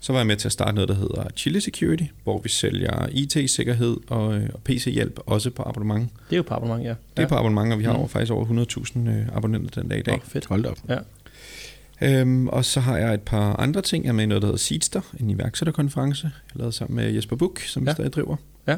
[0.00, 3.06] Så var jeg med til at starte noget, der hedder Chili Security, hvor vi sælger
[3.12, 6.08] IT-sikkerhed og, øh, og PC-hjælp, også på abonnement.
[6.30, 6.94] Det er jo på abonnement, ja.
[7.16, 7.98] Det er på abonnement, og vi har Mm.
[7.98, 10.14] over, faktisk over 100.000 øh, abonnenter den dag i dag.
[10.14, 10.46] Åh, fedt.
[10.46, 10.78] Hold op.
[10.88, 10.98] Ja.
[12.02, 14.04] Øhm, og så har jeg et par andre ting.
[14.04, 17.36] Jeg er med i noget, der hedder Seedster, en iværksætterkonference, jeg lavede sammen med Jesper
[17.36, 17.90] Buch, som Ja.
[17.90, 18.36] vi stadig driver.
[18.66, 18.76] Ja.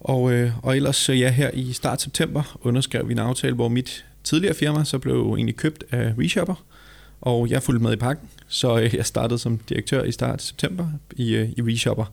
[0.00, 3.68] Og, øh, og ellers, så ja, her i start september underskrev vi en aftale, hvor
[3.68, 6.64] mit tidligere firma så blev egentlig købt af Reshopper,
[7.20, 10.86] Og jeg fulgte med i pakken, så øh, jeg startede som direktør i start september
[11.16, 12.04] i, øh, i ReShopper.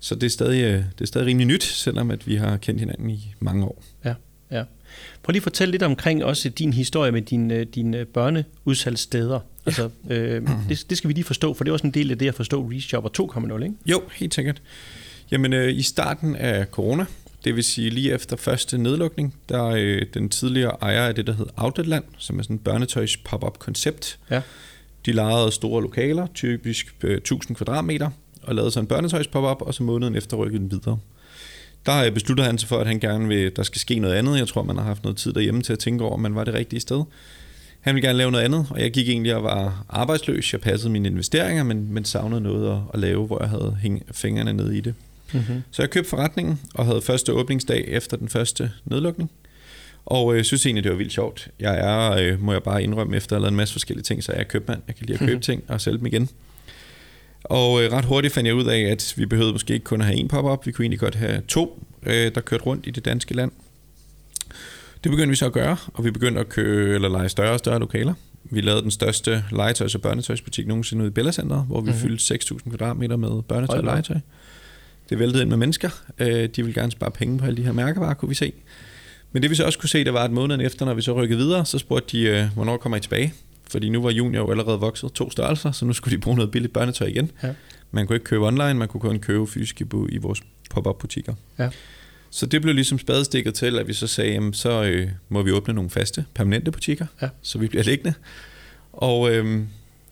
[0.00, 2.80] Så det er, stadig, øh, det er stadig rimelig nyt, selvom at vi har kendt
[2.80, 3.82] hinanden i mange år.
[4.04, 4.14] Ja,
[4.50, 4.64] ja.
[5.22, 9.40] Prøv lige at fortælle lidt omkring også din historie med dine, dine børneudsalgssteder.
[9.66, 12.18] Altså, øh, det, det skal vi lige forstå, for det er også en del af
[12.18, 13.10] det at forstå ReShopper
[13.56, 13.74] 2.0, ikke?
[13.86, 14.62] Jo, helt sikkert.
[15.30, 17.06] Jamen, øh, i starten af corona,
[17.44, 21.32] det vil sige lige efter første nedlukning, der øh, den tidligere ejer af det, der
[21.32, 24.18] hedder Outletland, som er sådan et børnetøjs pop-up koncept.
[24.30, 24.42] Ja.
[25.06, 28.10] De lejede store lokaler, typisk øh, 1000 kvadratmeter,
[28.42, 30.98] og lavede så en børnetøjs pop-up, og så måneden efter rykkede den videre.
[31.88, 34.38] Der øh, besluttede han sig for, at han gerne vil, der skal ske noget andet.
[34.38, 36.44] Jeg tror, man har haft noget tid derhjemme til at tænke over, om man var
[36.44, 37.04] det rigtige sted.
[37.80, 40.52] Han ville gerne lave noget andet, og jeg gik egentlig og var arbejdsløs.
[40.52, 44.16] Jeg passede mine investeringer, men, men savnede noget at, at lave, hvor jeg havde hængt
[44.16, 44.94] fingrene ned i det.
[45.32, 45.62] Mm-hmm.
[45.70, 49.30] Så jeg købte forretningen og havde første åbningsdag efter den første nedlukning.
[50.06, 51.48] Og jeg øh, synes egentlig, det var vildt sjovt.
[51.60, 54.24] Jeg er, øh, må jeg bare indrømme, efter at have lavet en masse forskellige ting,
[54.24, 54.82] så er jeg købmand.
[54.86, 56.28] Jeg kan lide at købe ting og sælge dem igen.
[57.44, 60.06] Og øh, ret hurtigt fandt jeg ud af, at vi behøvede måske ikke kun at
[60.06, 63.04] have en pop-up, vi kunne egentlig godt have to, øh, der kørte rundt i det
[63.04, 63.50] danske land.
[65.04, 67.58] Det begyndte vi så at gøre, og vi begyndte at købe eller lege større og
[67.58, 68.14] større lokaler.
[68.44, 72.00] Vi lavede den største legetøjs- og børnetøjsbutik nogensinde ude i Bella Center, hvor vi mm-hmm.
[72.00, 74.16] fyldte 6.000 kvadratmeter med børnetøj og legetøj.
[75.10, 75.90] Det væltede ind med mennesker.
[76.18, 78.52] Øh, de ville gerne spare penge på alle de her mærkevarer, kunne vi se.
[79.32, 81.12] Men det vi så også kunne se, det var, at måneden efter, når vi så
[81.12, 83.34] rykkede videre, så spurgte de, øh, hvornår kommer I tilbage?
[83.70, 86.50] Fordi nu var junior jo allerede vokset to størrelser, så nu skulle de bruge noget
[86.50, 87.30] billigt børnetøj igen.
[87.42, 87.54] Ja.
[87.90, 91.34] Man kunne ikke købe online, man kunne kun købe fysisk i vores pop-up butikker.
[91.58, 91.70] Ja.
[92.30, 95.52] Så det blev ligesom spadestikket til, at vi så sagde, jamen, så øh, må vi
[95.52, 97.28] åbne nogle faste, permanente butikker, Ja.
[97.42, 98.14] så vi bliver liggende.
[98.92, 99.62] Og øh,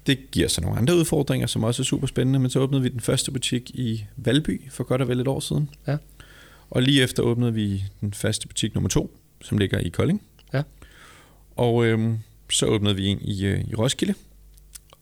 [0.07, 2.89] det giver så nogle andre udfordringer, som også er super spændende, men så åbnede vi
[2.89, 5.71] den første butik i Valby for godt og vel et år siden.
[5.87, 5.97] Ja.
[6.71, 10.23] Og lige efter åbnede vi den faste butik nummer to, som ligger i Kolding.
[10.55, 10.63] Ja.
[11.57, 12.11] Og øh,
[12.51, 14.15] så åbnede vi en i, øh, i Roskilde.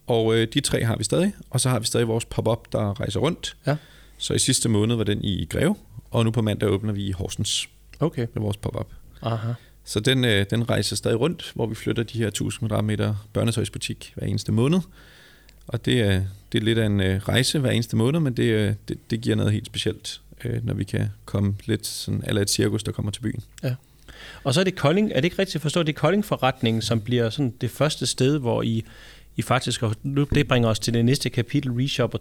[0.06, 3.00] Og øh, de tre har vi stadig, og så har vi stadig vores pop-up, der
[3.00, 3.56] rejser rundt.
[3.66, 3.76] Ja.
[4.18, 5.76] Så i sidste måned var den i Greve,
[6.10, 7.68] og nu på mandag åbner vi i Horsens
[8.00, 8.26] Okay.
[8.34, 8.92] med vores pop-up.
[9.22, 9.52] Aha.
[9.84, 14.12] Så den, øh, den rejser stadig rundt, hvor vi flytter de her 1000 kvadratmeter børnetøjsbutik
[14.16, 14.80] hver eneste måned.
[15.66, 18.42] Og det er, det er lidt af en øh, rejse hver eneste måned, men det,
[18.42, 22.42] øh, det, det giver noget helt specielt, øh, når vi kan komme lidt sådan, eller
[22.42, 23.42] et cirkus, der kommer til byen.
[24.44, 27.30] Og så er det Kolding, er det ikke rigtigt forstået, det er Kolding-forretningen, som bliver
[27.30, 28.84] sådan det første sted, hvor I,
[29.36, 32.18] I faktisk, og nu det bringer os til det næste kapitel, Reshopper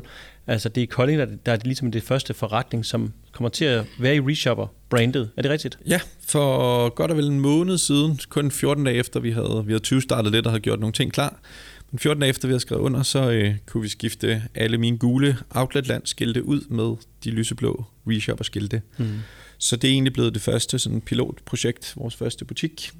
[0.00, 0.08] 2.0,
[0.46, 3.86] altså det er Kolding, der, der er ligesom det første forretning, som kommer til at
[3.98, 5.30] være i Reshopper-brandet.
[5.36, 5.78] Er det rigtigt?
[5.86, 9.72] Ja, for godt og vel en måned siden, kun 14 dage efter vi havde, vi
[9.72, 11.40] havde 20 startet lidt og havde gjort nogle ting klar,
[11.90, 14.98] men 14 dage efter vi havde skrevet under, så øh, kunne vi skifte alle mine
[14.98, 18.82] gule Outletland-skilte ud med de lyseblå Reshopper-skilte.
[18.98, 19.06] Mm.
[19.62, 22.90] Så det er egentlig blevet det første sådan pilotprojekt, vores første butik,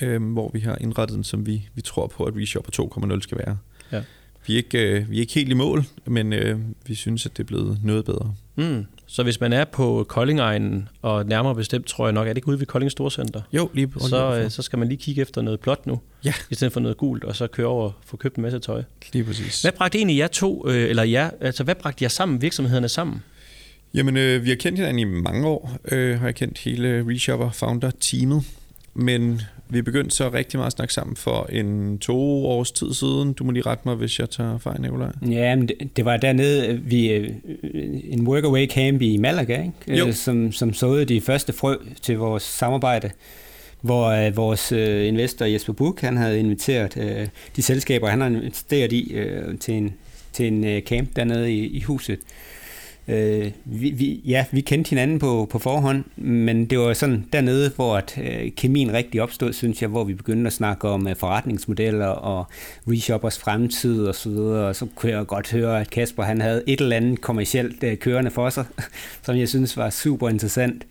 [0.00, 3.38] øh, hvor vi har indrettet den, som vi, vi tror på, at ReShopper 2.0 skal
[3.38, 3.58] være.
[3.92, 4.02] Ja.
[4.46, 7.36] Vi, er ikke, øh, vi er ikke helt i mål, men øh, vi synes, at
[7.36, 8.34] det er blevet noget bedre.
[8.56, 8.86] Mm.
[9.06, 12.48] Så hvis man er på Koldingegnen, og nærmere bestemt, tror jeg nok, er det ikke
[12.48, 13.98] ude ved Kolding Storcenter, Jo, lige på.
[14.00, 16.34] så, øh, så skal man lige kigge efter noget blåt nu, Ja.
[16.50, 18.82] i stedet for noget gult, og så køre over og få købt en masse tøj.
[19.12, 19.62] lige præcis.
[19.62, 23.22] Hvad bragte egentlig jer to, øh, eller jer, altså hvad bragte jer sammen, virksomhederne sammen?
[23.94, 27.50] Jamen, øh, vi har kendt hinanden i mange år, øh, har jeg kendt hele ReShopper
[27.50, 28.42] Founder-teamet,
[28.94, 33.32] men vi begyndte så rigtig meget at snakke sammen for en to års tid siden.
[33.32, 35.10] Du må lige rette mig, hvis jeg tager fejl, Nicolaj.
[35.30, 37.28] Ja, men det, det var dernede, vi, øh,
[38.04, 39.98] en workaway camp i Malaga, ikke?
[39.98, 40.06] Jo.
[40.06, 43.10] Øh, som, som såede de første frø til vores samarbejde,
[43.80, 48.28] hvor øh, vores øh, investor Jesper Buch, han havde inviteret øh, de selskaber, han har
[48.28, 49.94] investeret i øh, til en,
[50.32, 52.18] til en øh, camp dernede i, i huset.
[53.08, 57.70] Øh, vi, vi, ja, vi kendte hinanden på, på forhånd, men det var sådan dernede,
[57.76, 61.16] hvor at, øh, kemien rigtig opstod, synes jeg, hvor vi begyndte at snakke om øh,
[61.16, 62.46] forretningsmodeller og
[62.88, 66.62] reshoppers fremtid og så videre, og så kunne jeg godt høre, at Kasper han havde
[66.66, 68.64] et eller andet kommercielt øh, kørende for sig,
[69.24, 70.86] som jeg synes var super interessant.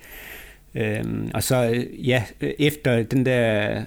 [0.76, 3.82] Øhm, og så, øh, ja, øh, efter den der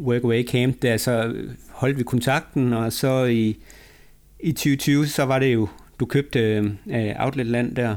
[0.00, 1.34] workaway camp, der så
[1.70, 3.56] holdt vi kontakten, og så i,
[4.40, 5.68] i 2020, så var det jo,
[6.00, 6.38] du købte
[6.86, 7.96] øh, Outletland der,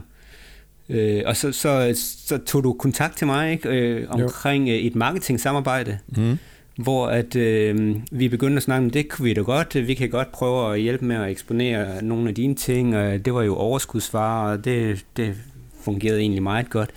[0.89, 1.91] øh, og så, så,
[2.27, 6.37] så tog du kontakt til mig ikke, øh, omkring øh, et marketing-samarbejde, Mm.
[6.75, 10.09] hvor at øh, vi begyndte at snakke om, det kunne vi da godt, vi kan
[10.09, 13.55] godt prøve at hjælpe med at eksponere nogle af dine ting, og det var jo
[13.55, 15.35] overskudsvarer, og det, det
[15.83, 16.89] fungerede egentlig meget godt.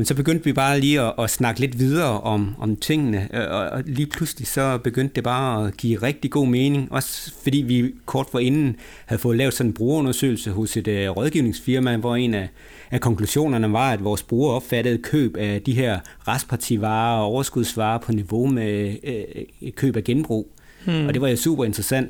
[0.00, 3.50] Men så begyndte vi bare lige at, at snakke lidt videre om, om tingene, øh,
[3.50, 7.94] og, lige pludselig så begyndte det bare at give rigtig god mening, også fordi vi
[8.06, 12.48] kort forinden havde fået lavet sådan en brugerundersøgelse hos et øh, rådgivningsfirma, hvor en af,
[12.90, 18.12] af konklusionerne var, at vores brugere opfattede køb af de her restpartivarer og overskudsvarer på
[18.12, 18.96] niveau med
[19.60, 20.48] et køb af genbrug.
[20.84, 21.06] Hmm.
[21.06, 22.08] Og det var jo super interessant.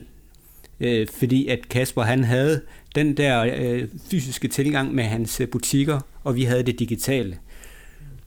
[0.80, 2.60] øh, fordi at Kasper han havde
[2.94, 7.36] den der øh, fysiske tilgang med hans butikker, og vi havde det digitale.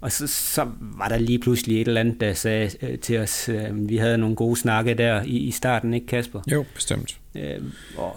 [0.03, 3.49] Og så, så var der lige pludselig et eller andet, der sagde øh, til os,
[3.49, 6.41] øh, vi havde nogle gode snakke der i, i starten, ikke Kasper?
[6.51, 7.17] Jo, bestemt.
[7.35, 7.61] Øh,
[7.97, 8.15] og,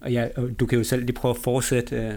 [0.00, 1.96] og, ja, og du kan jo selv lige prøve at fortsætte.
[1.96, 2.12] Øh.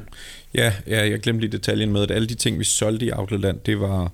[0.54, 3.60] Ja, ja, jeg glemte lige detaljen med, at alle de ting, vi solgte i Outletland,
[3.65, 4.12] det var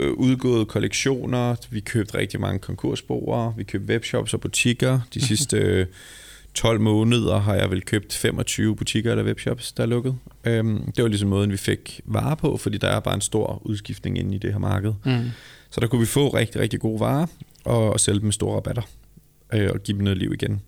[0.00, 5.00] øh, udgåede kollektioner, vi købte rigtig mange konkursboere, vi købte webshops og butikker.
[5.14, 5.86] De sidste øh,
[6.56, 10.16] 12 måneder har jeg vel købt 25 butikker eller webshops, der er lukket.
[10.44, 13.62] Øhm, det var ligesom måden, vi fik varer på, fordi der er bare en stor
[13.64, 14.92] udskiftning inde i det her marked.
[15.04, 15.30] Mm.
[15.70, 17.26] Så der kunne vi få rigtig, rigtig gode varer
[17.64, 18.82] og, og sælge dem med store rabatter
[19.52, 20.62] øh, og give dem noget liv igen.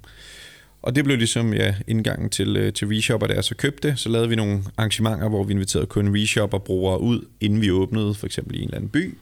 [0.82, 4.28] Og det blev ligesom ja, indgangen til, øh, til Reshopper, jeg så købte Så lavede
[4.28, 8.58] vi nogle arrangementer, hvor vi inviterede kun Reshopper-brugere ud, inden vi åbnede, for eksempel i
[8.58, 9.18] en eller anden by.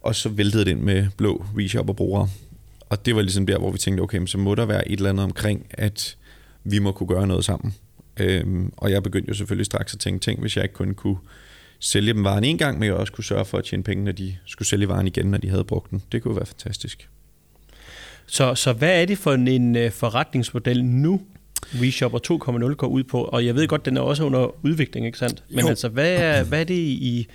[0.00, 2.28] Og så væltede det ind med blå Reshopper-brugere.
[2.94, 5.10] Og det var ligesom der, hvor vi tænkte, okay, så må der være et eller
[5.10, 6.16] andet omkring, at
[6.64, 7.74] vi må kunne gøre noget sammen.
[8.20, 11.16] Øhm, og jeg begyndte jo selvfølgelig straks at tænke, tænk, hvis jeg ikke kun kunne
[11.80, 14.12] sælge dem varen en gang, men jeg også kunne sørge for at tjene penge, når
[14.12, 16.02] de skulle sælge varen igen, når de havde brugt den.
[16.12, 17.08] Det kunne være fantastisk.
[18.26, 21.20] Så, så hvad er det for en uh, forretningsmodel nu,
[21.80, 22.18] WeShopper
[22.68, 23.24] 2.0 går ud på?
[23.24, 25.44] Og jeg ved godt, den er også under udvikling, ikke sandt?
[25.50, 25.68] Men jo.
[25.68, 27.26] altså, hvad er, hvad er det, I,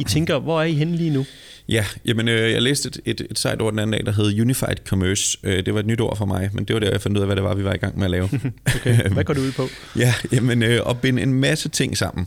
[0.00, 1.26] I tænker, hvor er I henne lige nu?
[1.68, 4.40] Ja, jamen, øh, jeg læste et, et, et site ord den anden dag, der hed
[4.40, 5.38] Unified Commerce.
[5.42, 7.22] Øh, det var et nyt ord for mig, men det var der, jeg fandt ud
[7.22, 8.24] af, hvad det var, vi var i gang med at lave.
[8.76, 9.68] okay, hvad går det ud på?
[9.96, 12.26] ja, jamen, øh, at binde en masse ting sammen.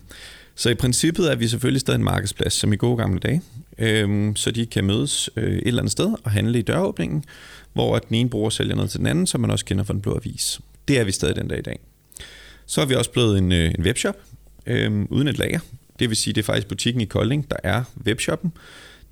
[0.55, 3.41] Så i princippet er vi selvfølgelig stadig en markedsplads, som i gode gamle dage.
[3.77, 7.23] Øh, så de kan mødes øh, et eller andet sted og handle i døråbningen,
[7.73, 10.01] hvor den ene bruger sælger noget til den anden, som man også kender fra den
[10.01, 10.59] blå avis.
[10.87, 11.79] Det er vi stadig den dag i dag.
[12.65, 14.15] Så er vi også blevet en, øh, en webshop
[14.65, 15.59] øh, uden et lager.
[15.99, 18.51] Det vil sige, det er faktisk butikken i Kolding, der er webshoppen.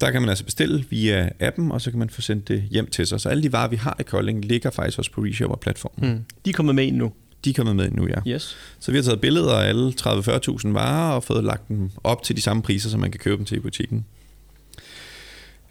[0.02, 2.88] Der kan man altså bestille via appen, og så kan man få sendt det hjem
[2.88, 3.22] til sig.
[3.22, 6.10] Så alle de varer, vi har i Kolding, ligger faktisk også på Reshopper-platformen.
[6.10, 6.24] Mm.
[6.46, 7.14] De er kommet med ind nu?
[7.46, 8.32] De er kommet med ind nu, ja.
[8.34, 8.58] Yes.
[8.80, 12.36] Så vi har taget billeder af alle 30-40.000 varer og fået lagt dem op til
[12.36, 14.06] de samme priser, som man kan købe dem til i butikken.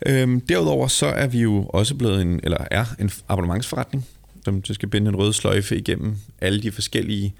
[0.06, 4.06] Øhm, derudover så er vi jo også blevet en, eller er en abonnementsforretning,
[4.44, 7.34] som skal binde en rød sløjfe igennem alle de forskellige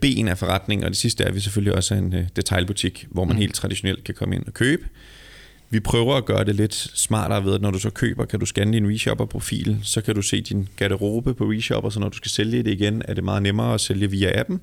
[0.00, 3.06] ben af forretningen, og det sidste er, at vi selvfølgelig også er en øh, detailbutik,
[3.10, 3.40] hvor man mm.
[3.40, 4.88] helt traditionelt kan komme ind og købe.
[5.70, 8.46] Vi prøver at gøre det lidt smartere ved, at når du så køber, kan du
[8.46, 12.30] scanne din reshopper-profil, så kan du se din garderobe på reshopper, så når du skal
[12.30, 14.60] sælge det igen, er det meget nemmere at sælge via appen.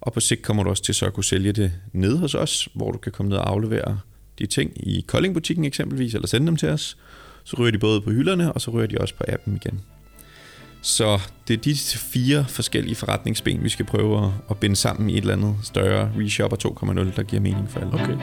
[0.00, 2.68] Og på sigt kommer du også til så at kunne sælge det ned hos os,
[2.74, 3.98] hvor du kan komme ned og aflevere
[4.38, 6.96] de ting i Kolding-butikken eksempelvis, eller sende dem til os.
[7.44, 9.80] Så ryger de både på hylderne, og så ryger de også på appen igen.
[10.82, 15.20] Så det er de fire forskellige forretningsben, vi skal prøve at binde sammen i et
[15.20, 17.92] eller andet større Reshopper 2.0, der giver mening for alle.
[17.94, 18.16] Okay.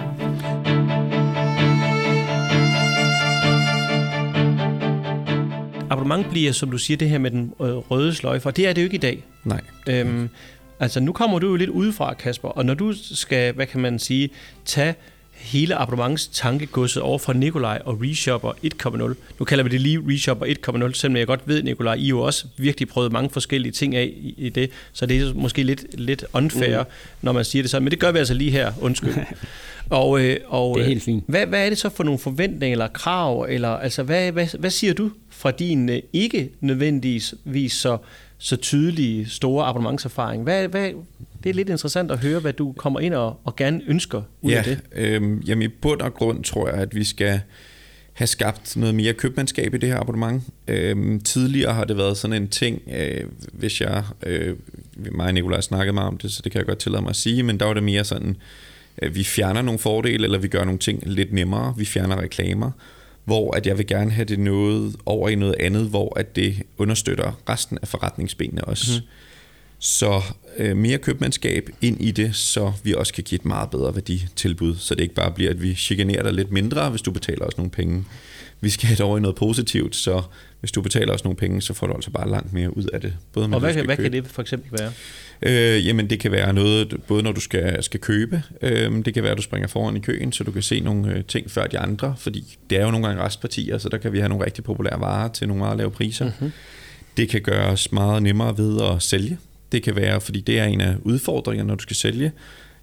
[5.89, 8.73] Abonnement bliver, som du siger, det her med den øh, røde sløjfe, og det er
[8.73, 9.23] det jo ikke i dag.
[9.43, 9.61] Nej.
[9.87, 10.29] Øhm,
[10.79, 13.99] altså, nu kommer du jo lidt udefra, Kasper, og når du skal, hvad kan man
[13.99, 14.29] sige,
[14.65, 14.95] tage
[15.39, 19.13] hele abonnementstankegodset over fra Nikolaj og Reshopper 1.0.
[19.39, 20.45] Nu kalder vi det lige Reshopper
[20.87, 24.13] 1.0, selvom jeg godt ved, Nikolaj, I jo også virkelig prøvet mange forskellige ting af
[24.17, 26.89] i, i det, så det er måske lidt, lidt unfair, mm.
[27.21, 29.13] når man siger det sådan, men det gør vi altså lige her, undskyld.
[29.89, 31.23] og, øh, og, det er helt fint.
[31.27, 34.69] Hvad, hvad er det så for nogle forventninger eller krav, eller altså, hvad, hvad, hvad
[34.69, 37.97] siger du fra din øh, ikke nødvendigvis så,
[38.39, 40.43] så tydelige store abonnementserfaring?
[40.43, 40.91] Hvad, hvad,
[41.43, 44.51] det er lidt interessant at høre, hvad du kommer ind og, og gerne ønsker ud
[44.51, 44.79] ja, af det.
[44.91, 47.41] Øh, jamen i bund og grund tror jeg, at vi skal
[48.13, 50.43] have skabt noget mere købmandskab i det her abonnement.
[50.67, 53.23] Øh, tidligere har det været sådan en ting, øh,
[53.53, 54.55] hvis jeg, øh,
[55.11, 57.15] mig og Nicolaj snakkede meget om det, så det kan jeg godt tillade mig at
[57.15, 58.37] sige, men der var det mere sådan,
[59.01, 62.71] øh, vi fjerner nogle fordele, eller vi gør nogle ting lidt nemmere, vi fjerner reklamer,
[63.29, 66.61] hvor at jeg vil gerne have det noget over i noget andet, hvor at det
[66.77, 69.01] understøtter resten af forretningsbenene også.
[69.01, 69.07] Mm.
[69.79, 70.21] Så
[70.57, 74.75] øh, mere købmandskab ind i det, så vi også kan give et meget bedre værditilbud,
[74.75, 77.57] så det ikke bare bliver, at vi chikanerer dig lidt mindre, hvis du betaler os
[77.57, 78.05] nogle penge.
[78.61, 80.21] Vi skal have det over i noget positivt, så
[80.59, 83.01] hvis du betaler os nogle penge, så får du altså bare langt mere ud af
[83.01, 83.13] det.
[83.33, 84.91] Både med, og hvad, hvad kan det for eksempel være?
[85.41, 89.23] Øh, jamen det kan være noget, både når du skal, skal købe, øh, det kan
[89.23, 91.67] være, at du springer foran i køen, så du kan se nogle øh, ting før
[91.67, 94.45] de andre, fordi det er jo nogle gange restpartier, så der kan vi have nogle
[94.45, 96.25] rigtig populære varer til nogle meget lave priser.
[96.25, 96.51] Mm-hmm.
[97.17, 99.37] Det kan gøres meget nemmere ved at sælge.
[99.71, 102.31] Det kan være, fordi det er en af udfordringerne, når du skal sælge.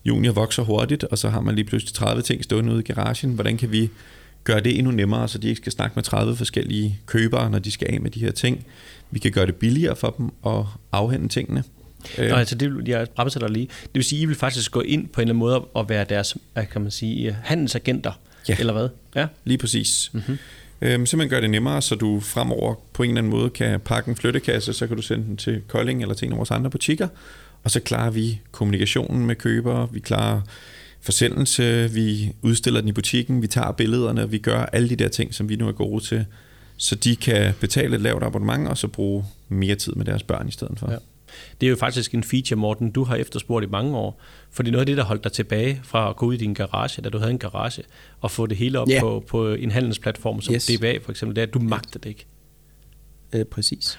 [0.04, 3.30] Junior vokser hurtigt, og så har man lige pludselig 30 ting stående ude i garagen.
[3.30, 3.90] Hvordan kan vi
[4.44, 7.70] gøre det endnu nemmere, så de ikke skal snakke med 30 forskellige købere, når de
[7.70, 8.66] skal af med de her ting.
[9.10, 11.64] Vi kan gøre det billigere for dem at afhente tingene.
[12.18, 13.66] Nå, altså det, jeg bremser dig lige.
[13.66, 16.04] Det vil sige, I vil faktisk gå ind på en eller anden måde og være
[16.04, 16.36] deres,
[16.72, 18.12] kan man sige, handelsagenter,
[18.48, 18.56] ja.
[18.58, 18.88] eller hvad?
[19.14, 20.10] Ja, lige præcis.
[20.12, 20.38] Mm-hmm.
[20.80, 24.08] Øhm, simpelthen gør det nemmere, så du fremover på en eller anden måde kan pakke
[24.08, 26.70] en flyttekasse, så kan du sende den til Kolding eller til en af vores andre
[26.70, 27.08] butikker,
[27.64, 30.40] og så klarer vi kommunikationen med købere, vi klarer
[31.00, 35.34] forsendelse, vi udstiller den i butikken, vi tager billederne, vi gør alle de der ting,
[35.34, 36.24] som vi nu er gode til,
[36.76, 40.48] så de kan betale et lavt abonnement og så bruge mere tid med deres børn
[40.48, 40.90] i stedet for.
[40.90, 40.96] Ja.
[41.60, 44.20] Det er jo faktisk en feature, Morten, du har efterspurgt i mange år.
[44.50, 47.02] Fordi noget af det, der holdt dig tilbage fra at gå ud i din garage,
[47.02, 47.82] da du havde en garage,
[48.20, 49.00] og få det hele op yeah.
[49.00, 50.66] på, på en handelsplatform som yes.
[50.66, 52.26] DBA for eksempel, det er, at du magter det ikke.
[53.32, 53.80] Øh, præcis.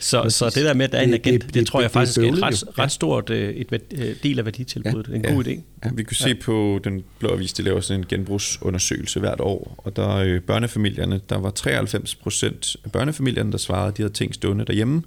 [0.00, 0.38] så, præcis.
[0.38, 2.18] så det der med, at der er en agent, det, det, det tror jeg faktisk
[2.18, 5.08] er et ret, ret stort øh, et, et øh, del af værditilbuddet.
[5.10, 5.14] Ja.
[5.14, 5.50] En god ja.
[5.50, 5.60] idé.
[5.84, 5.90] Ja.
[5.94, 9.96] Vi kunne se på den blå avis, de laver sådan en genbrugsundersøgelse hvert år, og
[9.96, 14.34] der øh, børnefamilierne, der var 93 procent af børnefamilierne, der svarede, at de havde ting
[14.34, 15.02] stående derhjemme,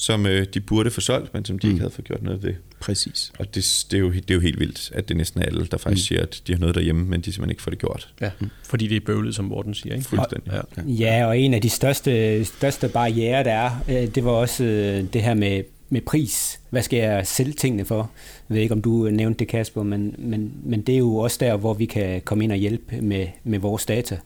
[0.00, 1.72] som øh, de burde få solgt, men som de mm.
[1.72, 2.54] ikke havde fået gjort noget ved.
[2.80, 3.32] Præcis.
[3.38, 5.66] Og det, det, er jo, det er jo helt vildt, at det er næsten alle,
[5.66, 6.16] der faktisk mm.
[6.16, 8.14] siger, at de har noget derhjemme, men de simpelthen ikke får det gjort.
[8.20, 8.50] Ja, mm.
[8.64, 9.94] fordi det er bøvlet, som Morten siger.
[9.94, 10.08] Ikke?
[10.08, 10.52] Fuldstændig.
[10.52, 10.82] Ja.
[10.86, 15.04] ja, og en af de største, største barriere, der er, øh, det var også øh,
[15.12, 16.60] det her med, med pris.
[16.70, 18.10] Hvad skal jeg sælge tingene for?
[18.48, 21.36] Jeg ved ikke, om du nævnte det, Kasper, men, men, men det er jo også
[21.40, 24.18] der, hvor vi kan komme ind og hjælpe med, med vores data.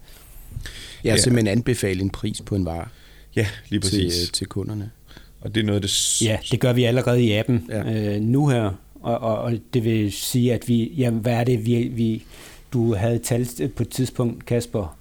[1.04, 1.16] Ja, ja.
[1.16, 2.88] simpelthen anbefale en pris på en vare.
[3.36, 4.14] Ja, lige præcis.
[4.14, 4.90] Til, til kunderne.
[5.44, 6.22] Og det er noget, det...
[6.22, 8.14] Ja, det gør vi allerede i appen ja.
[8.14, 11.66] øh, nu her, og, og, og det vil sige, at vi, ja, hvad er det,
[11.66, 12.22] vi, vi,
[12.72, 14.98] du havde talt på et tidspunkt, Kasper,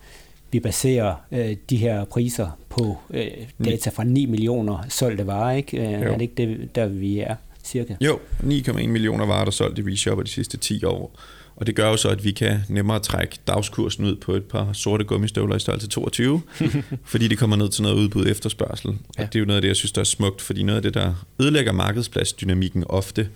[0.51, 3.27] vi baserer øh, de her priser på øh,
[3.65, 5.77] data fra 9 millioner solgte varer, ikke?
[5.77, 7.95] Øh, er det ikke det, der vi er, cirka?
[8.01, 11.19] Jo, 9,1 millioner varer, der solgt i ReShopper de sidste 10 år.
[11.55, 14.73] Og det gør jo så, at vi kan nemmere trække dagskursen ud på et par
[14.73, 16.41] sorte gummistøvler i størrelse 22,
[17.11, 18.89] fordi det kommer ned til noget udbud efterspørgsel.
[19.17, 19.23] Ja.
[19.23, 20.81] Og det er jo noget af det, jeg synes, der er smukt, fordi noget af
[20.81, 23.29] det, der ødelægger markedspladsdynamikken ofte,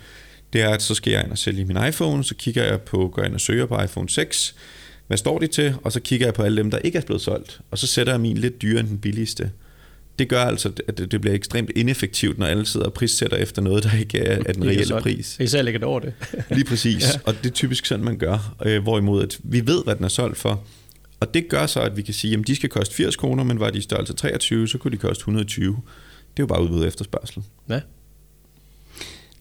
[0.53, 3.08] det er, at så skal jeg ind og sælge min iPhone, så kigger jeg på,
[3.08, 4.56] går ind og søger på iPhone 6,
[5.08, 7.21] hvad står de til, og så kigger jeg på alle dem, der ikke er blevet
[7.21, 9.51] solgt, og så sætter jeg min lidt dyrere end den billigste
[10.19, 13.84] det gør altså, at det bliver ekstremt ineffektivt, når alle sidder og prissætter efter noget,
[13.84, 15.38] der ikke er, er den reelle pris.
[15.39, 16.13] Især lægger det over det.
[16.56, 17.19] Lige præcis, ja.
[17.25, 18.56] og det er typisk sådan, man gør.
[18.65, 20.63] Øh, hvorimod, at vi ved, hvad den er solgt for,
[21.19, 23.60] og det gør så, at vi kan sige, at de skal koste 80 kroner, men
[23.60, 25.67] var de i størrelse 23, så kunne de koste 120.
[25.67, 27.43] Det er jo bare udbud efterspørgsel.
[27.69, 27.80] Ja.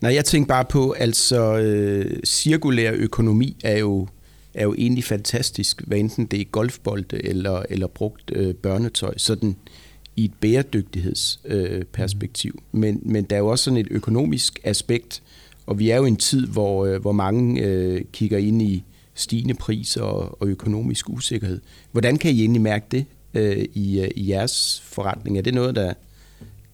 [0.00, 4.08] Nej, jeg tænker bare på, altså øh, cirkulær økonomi er jo,
[4.54, 9.14] er jo egentlig fantastisk, hvad enten det er golfbolde eller, eller brugt øh, børnetøj.
[9.18, 9.72] Sådan, øh,
[10.16, 12.62] i et bæredygtighedsperspektiv.
[12.74, 15.22] Øh, men, men der er jo også sådan et økonomisk aspekt,
[15.66, 18.84] og vi er jo i en tid, hvor, øh, hvor mange øh, kigger ind i
[19.14, 21.60] stigende priser og, og økonomisk usikkerhed.
[21.92, 25.38] Hvordan kan I egentlig mærke det øh, i, øh, i jeres forretning?
[25.38, 25.92] Er det noget, der,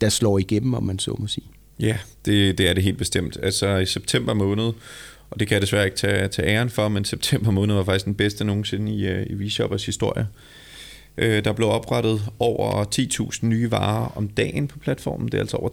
[0.00, 1.46] der slår igennem, om man så må sige?
[1.80, 3.38] Ja, det, det er det helt bestemt.
[3.42, 4.72] Altså i september måned,
[5.30, 8.04] og det kan jeg desværre ikke tage, tage æren for, men september måned var faktisk
[8.04, 10.26] den bedste nogensinde i, øh, i VShoppers historie.
[11.18, 15.26] Øh, der blev oprettet over 10.000 nye varer om dagen på platformen.
[15.26, 15.68] Det er altså over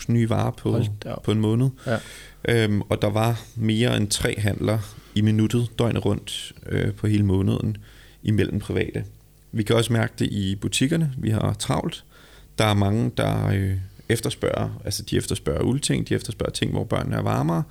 [0.00, 0.80] 300.000 nye varer på,
[1.24, 1.68] på en måned.
[1.86, 1.98] Ja.
[2.48, 4.78] Øhm, og der var mere end tre handler
[5.14, 7.76] i minuttet døgnet rundt øh, på hele måneden
[8.22, 9.04] imellem private.
[9.52, 11.12] Vi kan også mærke det i butikkerne.
[11.18, 12.04] Vi har travlt.
[12.58, 13.76] Der er mange, der øh,
[14.08, 17.62] efterspørger, altså de efterspørger uldting, de efterspørger ting, hvor børnene er varmere,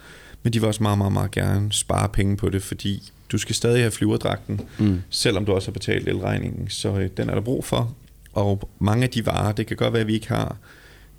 [0.45, 3.55] men de vil også meget, meget, meget gerne spare penge på det, fordi du skal
[3.55, 5.01] stadig have flyverdragten, mm.
[5.10, 7.95] selvom du også har betalt elregningen, så øh, den er der brug for.
[8.34, 10.58] Og mange af de varer, det kan godt være, at vi ikke har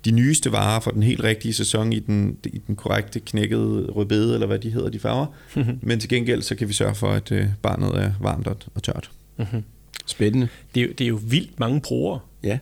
[0.05, 4.33] de nyeste varer for den helt rigtige sæson i den, i den korrekte knækkede rødbede,
[4.33, 5.25] eller hvad de hedder, de farver.
[5.55, 5.79] Mm-hmm.
[5.81, 9.11] Men til gengæld, så kan vi sørge for, at øh, barnet er varmt og tørt.
[9.37, 9.63] Mm-hmm.
[10.05, 10.47] Spændende.
[10.75, 12.19] Det er, det er jo vildt mange brugere.
[12.43, 12.59] Ja.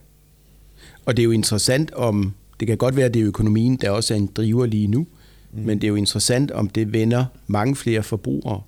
[1.05, 3.89] Og det er jo interessant om, det kan godt være, at det er økonomien, der
[3.89, 5.07] også er en driver lige nu,
[5.55, 5.61] mm.
[5.61, 8.61] men det er jo interessant, om det vender mange flere forbrugere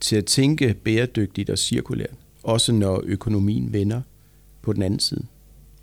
[0.00, 4.00] til at tænke bæredygtigt og cirkulært, også når økonomien vender
[4.62, 5.24] på den anden side.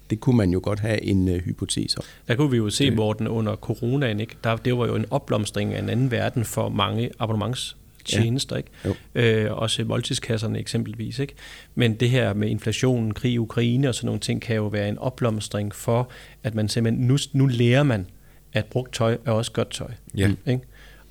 [0.10, 2.04] Det kunne man jo godt have en uh, hypotese om.
[2.28, 4.36] Der kunne vi jo se, Morten, under coronaen, ikke?
[4.44, 8.90] Der, det var jo en opblomstring af en anden verden for mange abonnementstjenester, ja.
[9.16, 9.46] ikke?
[9.46, 11.20] Øh, også måltidskasserne eksempelvis.
[11.20, 11.34] Ikke?
[11.76, 14.90] Men det her med inflationen, krig i Ukraine og sådan nogle ting, kan jo være
[14.90, 16.10] en opblomstring for,
[16.44, 18.06] at man simpelthen, nu, nu lærer man,
[18.54, 19.92] at brugt tøj er også godt tøj.
[20.18, 20.32] Ja.
[20.48, 20.62] Ikke?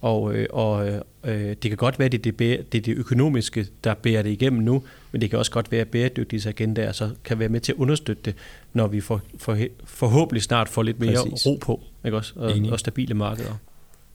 [0.00, 0.86] Og, øh, og
[1.24, 4.30] øh, det kan godt være, at det, det, det er det økonomiske, der bærer det
[4.30, 7.72] igennem nu, men det kan også godt være, at bæredygtighedsagendaer så kan være med til
[7.72, 8.34] at understøtte det,
[8.72, 11.46] når vi for, for, forhåbentlig snart får lidt mere Præcis.
[11.46, 12.32] ro på, ikke også?
[12.36, 13.54] Og, og stabile markeder.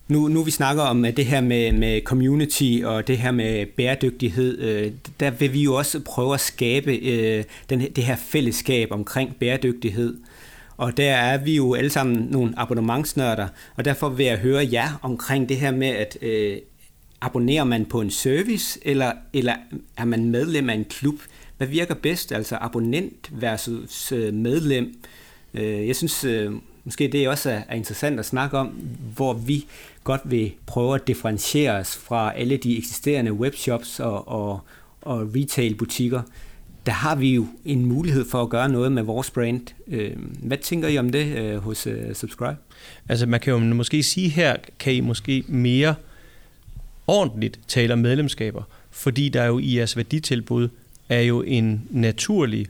[0.08, 4.60] Nu, nu vi snakker om det her med, med community og det her med bæredygtighed,
[4.60, 9.36] øh, der vil vi jo også prøve at skabe øh, den, det her fællesskab omkring
[9.40, 10.16] bæredygtighed.
[10.78, 15.00] Og der er vi jo alle sammen nogle abonnementsnørder, og derfor vil jeg høre jer
[15.02, 16.58] omkring det her med, at øh,
[17.22, 19.54] abonnerer man på en service, eller, eller
[19.98, 21.16] er man medlem af en klub?
[21.58, 24.98] hvad virker bedst, altså abonnent versus øh, medlem.
[25.54, 26.52] Øh, jeg synes øh,
[26.84, 28.68] måske det også er, er interessant at snakke om,
[29.16, 29.66] hvor vi
[30.04, 34.60] godt vil prøve at differentiere os fra alle de eksisterende webshops og, og,
[35.02, 36.22] og retail-butikker.
[36.88, 39.62] Der har vi jo en mulighed for at gøre noget med vores brand.
[39.88, 42.58] Øhm, hvad tænker I om det øh, hos øh, Subscribe?
[43.10, 45.96] Altså man kan jo måske sige her, kan I måske mere
[47.08, 50.70] ordentligt tale om medlemskaber, fordi der jo i jeres værditilbud
[51.10, 52.68] er jo en naturlig,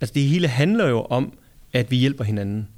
[0.00, 1.32] altså det hele handler jo om,
[1.72, 2.68] at vi hjælper hinanden.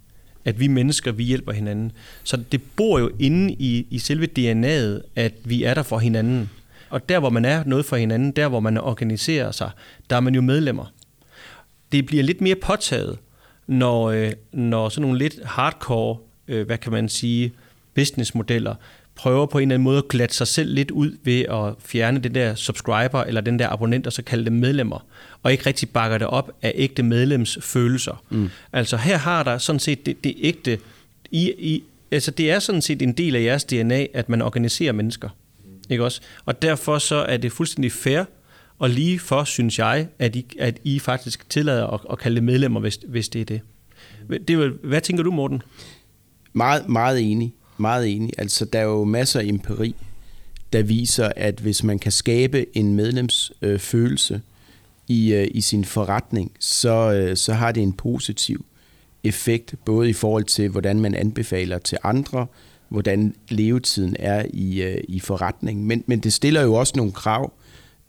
[0.44, 1.92] At vi mennesker, vi hjælper hinanden.
[2.24, 6.50] Så det bor jo inde i, i selve DNA'et, at vi er der for hinanden.
[6.90, 9.70] Og der, hvor man er noget for hinanden, der, hvor man organiserer sig,
[10.10, 10.92] der er man jo medlemmer.
[11.92, 13.18] Det bliver lidt mere påtaget,
[13.66, 16.16] når, øh, når sådan nogle lidt hardcore,
[16.48, 17.52] øh, hvad kan man sige,
[17.94, 18.74] businessmodeller,
[19.14, 22.18] prøver på en eller anden måde at glatte sig selv lidt ud ved at fjerne
[22.18, 25.06] den der subscriber eller den der abonnent, og så kalde dem medlemmer,
[25.42, 28.22] og ikke rigtig bakker det op af ægte medlemsfølelser.
[28.30, 28.50] Mm.
[28.72, 30.78] Altså her har der sådan set det, det ægte,
[31.30, 34.92] i, i, altså det er sådan set en del af jeres DNA, at man organiserer
[34.92, 35.28] mennesker.
[35.90, 36.20] Ikke også?
[36.44, 38.24] Og derfor så er det fuldstændig fair,
[38.78, 42.44] og lige for, synes jeg, at I, at I faktisk tillader at, at kalde det
[42.44, 43.60] medlemmer, hvis, hvis det er det.
[44.48, 45.62] det er, hvad tænker du, Morten?
[46.52, 47.54] Meget, meget enig.
[47.76, 48.30] Meget enig.
[48.38, 49.94] Altså, der er jo masser af empiri,
[50.72, 54.40] der viser, at hvis man kan skabe en medlemsfølelse øh,
[55.08, 58.64] i, øh, i sin forretning, så, øh, så har det en positiv
[59.24, 62.46] effekt, både i forhold til, hvordan man anbefaler til andre,
[62.90, 65.86] hvordan levetiden er i, øh, i forretningen.
[65.86, 67.52] Men, men det stiller jo også nogle krav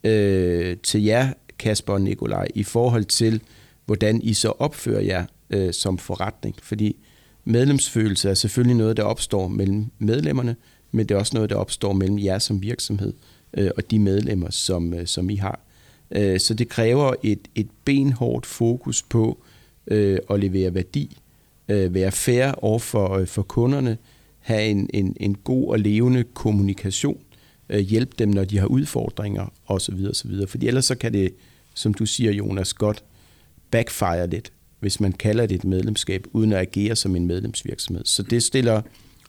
[0.03, 3.41] øh, til jer, Kasper og Nikolaj, i forhold til,
[3.85, 6.55] hvordan I så opfører jer øh, som forretning.
[6.63, 6.95] Fordi
[7.45, 10.55] medlemsfølelse er selvfølgelig noget, der opstår mellem medlemmerne,
[10.91, 13.13] men det er også noget, der opstår mellem jer som virksomhed
[13.53, 15.59] øh, og de medlemmer, som, øh, som I har.
[16.11, 19.43] Øh, så det kræver et, et benhårdt fokus på
[19.87, 21.17] øh, at levere værdi,
[21.67, 23.97] øh, være fair over for, øh, for kunderne,
[24.41, 27.17] have en, en, en god og levende kommunikation,
[27.69, 30.05] øh, hjælpe dem, når de har udfordringer osv.
[30.09, 30.47] osv.
[30.47, 31.33] Fordi ellers så kan det,
[31.73, 33.03] som du siger, Jonas, godt
[33.71, 38.05] backfire lidt, hvis man kalder det et medlemskab, uden at agere som en medlemsvirksomhed.
[38.05, 38.81] Så det stiller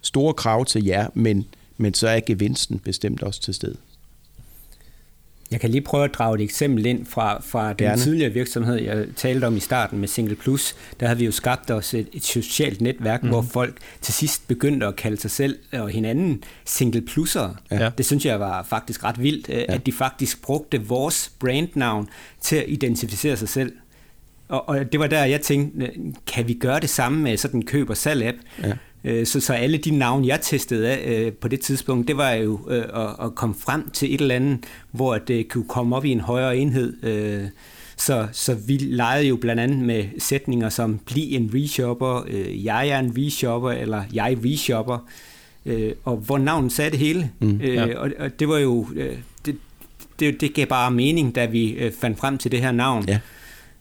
[0.02, 1.44] store krav til jer, men,
[1.76, 3.76] men så er gevinsten bestemt også til stede.
[5.52, 8.02] Jeg kan lige prøve at drage et eksempel ind fra, fra den Gerne.
[8.02, 10.74] tidligere virksomhed, jeg talte om i starten med Single Plus.
[11.00, 13.28] Der havde vi jo skabt os et, et socialt netværk, mm.
[13.28, 17.54] hvor folk til sidst begyndte at kalde sig selv og hinanden Single Plusser.
[17.70, 17.90] Ja.
[17.98, 19.64] Det synes jeg var faktisk ret vildt, ja.
[19.68, 22.08] at de faktisk brugte vores brandnavn
[22.40, 23.72] til at identificere sig selv.
[24.48, 25.92] Og, og det var der, jeg tænkte,
[26.26, 28.36] kan vi gøre det samme med sådan en køb- og salg-app?
[28.62, 28.72] Ja.
[29.04, 32.30] Øh, så, så alle de navne, jeg testede af øh, på det tidspunkt, det var
[32.30, 34.58] jo øh, at, at komme frem til et eller andet,
[34.90, 36.96] hvor det kunne komme op i en højere enhed.
[37.96, 42.26] Så, så vi legede jo blandt andet med sætninger som bliv en reshopper,
[42.64, 45.08] jeg er en reshopper, eller jeg reshopper,
[46.04, 47.30] og hvor navnet sagde det hele.
[47.40, 47.98] Mm, ja.
[47.98, 48.86] og, og det var jo,
[49.46, 49.56] det,
[50.20, 53.04] det, det gav bare mening, da vi fandt frem til det her navn.
[53.08, 53.18] Ja.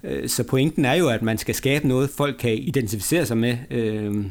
[0.04, 3.58] Øh, så pointen er jo, at man skal skabe noget, folk kan identificere sig med,
[3.70, 4.26] øh,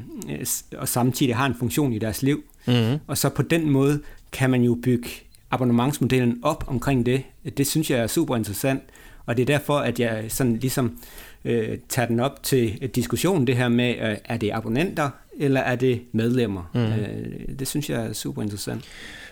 [0.76, 2.44] og samtidig har en funktion i deres liv.
[2.66, 2.98] Mm-hmm.
[3.06, 4.00] Og så på den måde
[4.32, 5.08] kan man jo bygge
[5.50, 7.22] abonnementsmodellen op omkring det.
[7.56, 8.82] Det synes jeg er super interessant,
[9.26, 10.98] og det er derfor, at jeg sådan ligesom
[11.44, 15.76] øh, tager den op til diskussion, det her med, øh, er det abonnenter, eller er
[15.76, 16.70] det medlemmer?
[16.74, 16.80] Mm.
[16.80, 18.84] Øh, det synes jeg er super interessant.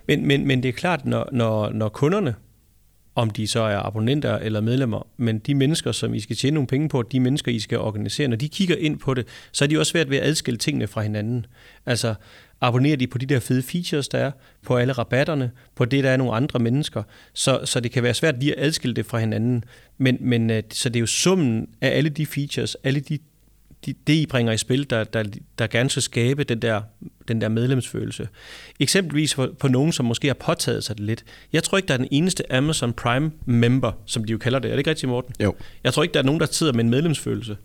[0.06, 2.34] Men, men, men det er klart, når, når, når kunderne
[3.18, 6.66] om de så er abonnenter eller medlemmer, men de mennesker, som I skal tjene nogle
[6.66, 9.68] penge på, de mennesker, I skal organisere, når de kigger ind på det, så er
[9.68, 11.46] de også svært ved at adskille tingene fra hinanden.
[11.86, 12.14] Altså,
[12.60, 14.30] abonnerer de på de der fede features, der er,
[14.62, 17.02] på alle rabatterne, på det, der er nogle andre mennesker,
[17.32, 19.64] så, så det kan være svært lige at adskille det fra hinanden.
[19.98, 23.18] Men, men øh, så det er jo summen af alle de features, alle de
[23.86, 25.24] de, det, I bringer i spil, der, der,
[25.58, 26.80] der gerne skal skabe den der,
[27.28, 28.28] den der medlemsfølelse.
[28.80, 31.24] Eksempelvis på, på nogen, som måske har påtaget sig det lidt.
[31.52, 34.68] Jeg tror ikke, der er den eneste Amazon Prime-member, som de jo kalder det.
[34.68, 35.34] Er det ikke rigtigt, Morten?
[35.42, 35.54] Jo.
[35.84, 37.56] Jeg tror ikke, der er nogen, der sidder med en medlemsfølelse.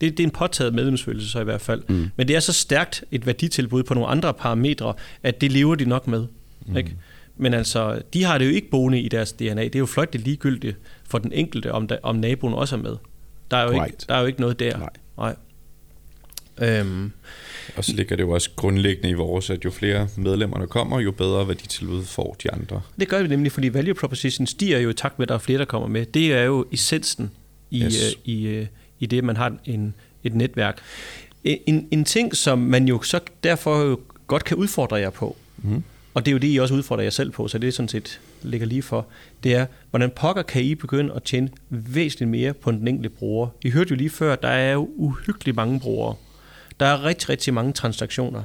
[0.00, 1.82] Det, det er en påtaget medlemsfølelse så i hvert fald.
[1.88, 2.10] Mm.
[2.16, 5.84] Men det er så stærkt et værditilbud på nogle andre parametre, at det lever de
[5.84, 6.26] nok med.
[6.66, 6.76] Mm.
[6.76, 6.96] Ikke?
[7.36, 9.64] Men altså, de har det jo ikke boende i deres DNA.
[9.64, 10.76] Det er jo flot det ligegyldigt
[11.08, 12.96] for den enkelte, om, der, om naboen også er med.
[13.50, 14.78] Der er jo, ikke, der er jo ikke noget der.
[14.78, 14.88] Nej.
[15.18, 15.36] Nej.
[16.60, 17.12] Øhm.
[17.76, 21.00] Og så ligger det jo også grundlæggende i vores, at jo flere medlemmer der kommer,
[21.00, 22.80] jo bedre værditilbud får de andre.
[23.00, 25.38] Det gør vi nemlig, fordi value proposition stiger jo i takt med, at der er
[25.38, 26.06] flere, der kommer med.
[26.06, 27.30] Det er jo essensen
[27.70, 28.02] i, yes.
[28.02, 28.66] øh, i, øh,
[29.00, 29.94] i det, man har en,
[30.24, 30.78] et netværk.
[31.44, 35.82] En, en ting, som man jo så derfor jo godt kan udfordre jer på, mm.
[36.14, 37.88] og det er jo det, I også udfordrer jer selv på, så det er sådan
[37.88, 39.06] set ligger lige for,
[39.42, 43.48] det er, hvordan pokker kan I begynde at tjene væsentligt mere på den enkelte bruger?
[43.62, 46.14] I hørte jo lige før, der er jo uhyggeligt mange brugere.
[46.80, 48.42] Der er rigtig, rigtig mange transaktioner.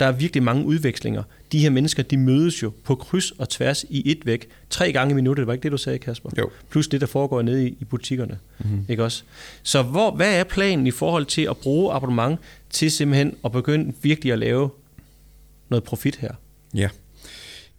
[0.00, 1.22] Der er virkelig mange udvekslinger.
[1.52, 4.48] De her mennesker, de mødes jo på kryds og tværs i et væk.
[4.70, 6.30] Tre gange i minuttet, var ikke det, du sagde, Kasper?
[6.38, 6.50] Jo.
[6.70, 8.38] Plus det, der foregår nede i, i butikkerne.
[8.58, 8.84] Mm-hmm.
[8.88, 9.22] Ikke også?
[9.62, 13.92] Så hvor, hvad er planen i forhold til at bruge abonnement til simpelthen at begynde
[14.02, 14.70] virkelig at lave
[15.68, 16.32] noget profit her?
[16.74, 16.88] Ja.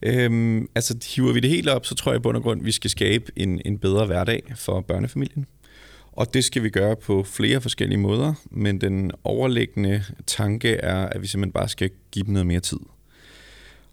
[0.02, 2.72] Øhm, altså hiver vi det helt op, så tror jeg i bund og grund, vi
[2.72, 5.46] skal skabe en, en bedre hverdag for børnefamilien.
[6.20, 11.22] Og det skal vi gøre på flere forskellige måder, men den overliggende tanke er, at
[11.22, 12.78] vi simpelthen bare skal give dem noget mere tid.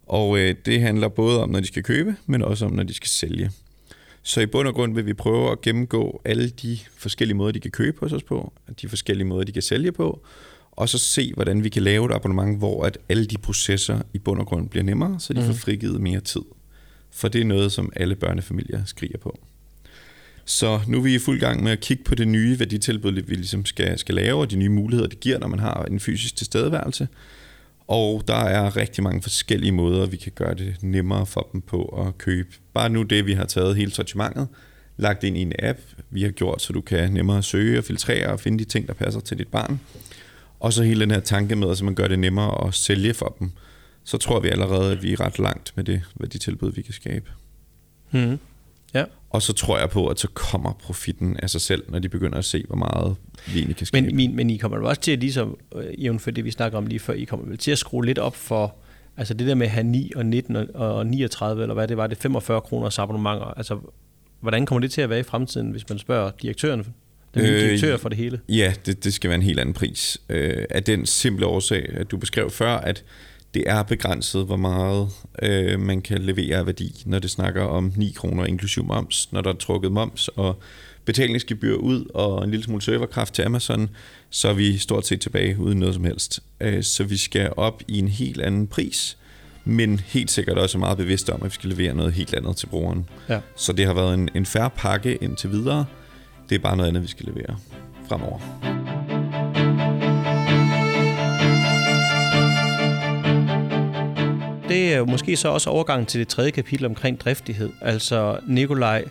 [0.07, 2.95] Og øh, det handler både om, når de skal købe, men også om, når de
[2.95, 3.51] skal sælge.
[4.23, 7.61] Så i bund og grund vil vi prøve at gennemgå alle de forskellige måder, de
[7.61, 10.21] kan købe hos os på, de forskellige måder, de kan sælge på,
[10.73, 14.19] og så se, hvordan vi kan lave et abonnement, hvor at alle de processer i
[14.19, 15.47] bund og grund bliver nemmere, så de mm.
[15.47, 16.43] får frigivet mere tid.
[17.11, 19.39] For det er noget, som alle børnefamilier skriger på.
[20.49, 23.35] Så nu er vi i fuld gang med at kigge på det nye værditilbud, vi
[23.35, 26.37] ligesom skal, skal lave, og de nye muligheder, det giver, når man har en fysisk
[26.37, 27.09] tilstedeværelse.
[27.89, 32.05] Og der er rigtig mange forskellige måder, vi kan gøre det nemmere for dem på
[32.07, 32.49] at købe.
[32.75, 34.49] Bare nu det, vi har taget hele sortimentet,
[34.97, 35.79] lagt ind i en app,
[36.11, 38.95] vi har gjort, så du kan nemmere søge og filtrere og finde de ting, der
[38.95, 39.81] passer til dit barn.
[40.61, 43.37] Og så hele den her tanke med, at man gør det nemmere at sælge for
[43.39, 43.51] dem.
[44.05, 46.83] Så tror vi allerede, at vi er ret langt med det, hvad de tilbud, vi
[46.83, 47.31] kan skabe.
[48.11, 48.39] Mm.
[49.37, 52.39] Og så tror jeg på, at så kommer profitten af sig selv, når de begynder
[52.39, 53.17] at se, hvor meget
[53.47, 54.07] vi egentlig kan skabe.
[54.07, 55.59] Men, men, men I kommer jo også til at, ligesom,
[55.99, 58.19] øh, for det vi snakker om lige før, I kommer vel til at skrue lidt
[58.19, 58.77] op for,
[59.17, 62.07] altså det der med at have 9 og 19 og 39, eller hvad det var,
[62.07, 63.47] det 45 kroners abonnementer.
[63.47, 63.79] Altså,
[64.41, 66.87] hvordan kommer det til at være i fremtiden, hvis man spørger direktøren,
[67.35, 68.41] den nye øh, direktør for det hele?
[68.49, 70.19] Ja, det, det skal være en helt anden pris.
[70.29, 73.05] Øh, af den simple årsag, at du beskrev før, at
[73.57, 75.09] det er begrænset, hvor meget
[75.43, 79.41] øh, man kan levere af værdi, når det snakker om 9 kroner inklusiv moms, når
[79.41, 80.59] der er trukket moms og
[81.05, 83.89] betalingsgebyr ud og en lille smule serverkraft til Amazon,
[84.31, 86.41] så er vi stort set tilbage uden noget som helst.
[86.61, 89.19] Øh, så vi skal op i en helt anden pris,
[89.65, 92.67] men helt sikkert også meget bevidste om, at vi skal levere noget helt andet til
[92.67, 93.09] brugeren.
[93.29, 93.41] Ja.
[93.57, 95.85] Så det har været en, en færre pakke indtil videre.
[96.49, 97.57] Det er bare noget andet, vi skal levere
[98.09, 99.16] fremover.
[104.69, 107.71] Det er jo måske så også overgangen til det tredje kapitel omkring driftighed.
[107.81, 109.05] Altså, Nikolaj,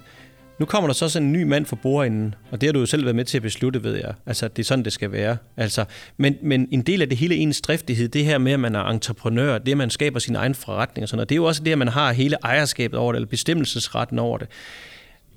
[0.60, 2.86] nu kommer der så sådan en ny mand for bordenden, og det har du jo
[2.86, 4.14] selv været med til at beslutte, ved jeg.
[4.26, 5.38] Altså, det er sådan, det skal være.
[5.58, 5.86] Altså,
[6.18, 8.84] men, men en del af det hele ens driftighed, det her med, at man er
[8.84, 11.64] entreprenør, det at man skaber sin egen forretning og sådan noget, det er jo også
[11.64, 14.47] det, at man har hele ejerskabet over det, eller bestemmelsesretten over det.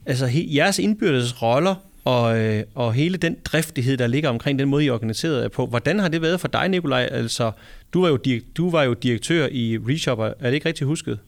[0.07, 1.75] Altså, he, jeres indbyrdes roller
[2.09, 5.67] og, øh, og hele den driftighed, der ligger omkring den måde, I organiseret er på.
[5.67, 7.09] Hvordan har det været for dig, Nikolaj?
[7.13, 7.53] Altså,
[7.93, 8.19] du var jo,
[8.57, 10.25] du var jo direktør i Reshopper.
[10.27, 11.19] Er det ikke rigtigt husket?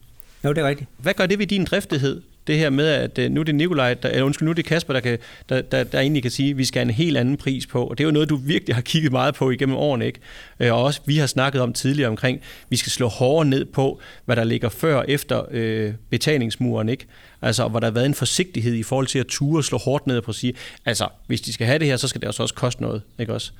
[0.44, 0.90] Jo, det er rigtigt.
[0.98, 2.22] Hvad gør det ved din driftighed?
[2.46, 4.64] Det her med, at øh, nu er det Nikolaj, der, eller undskyld, nu er det
[4.64, 5.18] Kasper, der, kan,
[5.48, 7.86] der, der, der egentlig kan sige, at vi skal have en helt anden pris på.
[7.86, 10.06] Og det er jo noget, du virkelig har kigget meget på igennem årene.
[10.06, 10.20] Ikke?
[10.60, 14.00] Øh, og også vi har snakket om tidligere omkring, vi skal slå hårdere ned på,
[14.24, 16.88] hvad der ligger før og efter øh, betalingsmuren.
[16.88, 17.06] Ikke?
[17.42, 20.06] Altså, hvor der har været en forsigtighed i forhold til at ture og slå hårdt
[20.06, 22.42] ned på at sige, altså, hvis de skal have det her, så skal det også,
[22.42, 23.02] også koste noget.
[23.18, 23.52] Ikke også?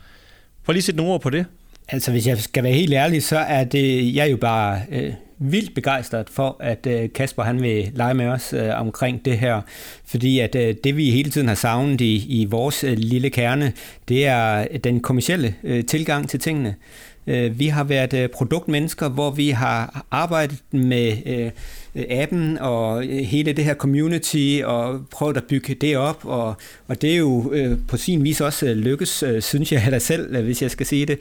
[0.65, 1.47] Prøv lige at sætte nogle ord på det.
[1.93, 5.13] Altså, hvis jeg skal være helt ærlig, så er det, jeg er jo bare øh,
[5.39, 9.61] vildt begejstret for, at øh, Kasper han vil lege med os øh, omkring det her.
[10.05, 13.73] Fordi at øh, det, vi hele tiden har savnet i, i vores øh, lille kerne,
[14.09, 16.75] det er den kommercielle øh, tilgang til tingene.
[17.27, 21.51] Øh, vi har været øh, produktmennesker, hvor vi har arbejdet med øh,
[22.11, 26.21] appen og øh, hele det her community og prøvet at bygge det op.
[26.25, 26.55] Og,
[26.89, 30.43] og det er jo øh, på sin vis også øh, lykkes, synes jeg da selv,
[30.43, 31.19] hvis jeg skal sige det.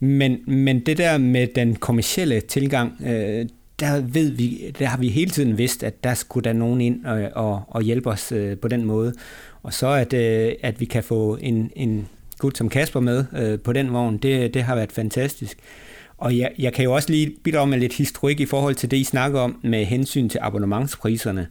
[0.00, 3.46] Men, men det der med den kommercielle tilgang, øh,
[3.80, 7.04] der ved vi, der har vi hele tiden vidst, at der skulle der nogen ind
[7.04, 9.12] og, og, og hjælpe os øh, på den måde.
[9.62, 13.58] Og så at, øh, at vi kan få en, en gut som Kasper med øh,
[13.60, 15.58] på den vogn, det, det har været fantastisk.
[16.18, 18.96] Og jeg, jeg kan jo også lige bidrage med lidt historik i forhold til det,
[18.96, 21.46] I snakker om med hensyn til abonnementspriserne.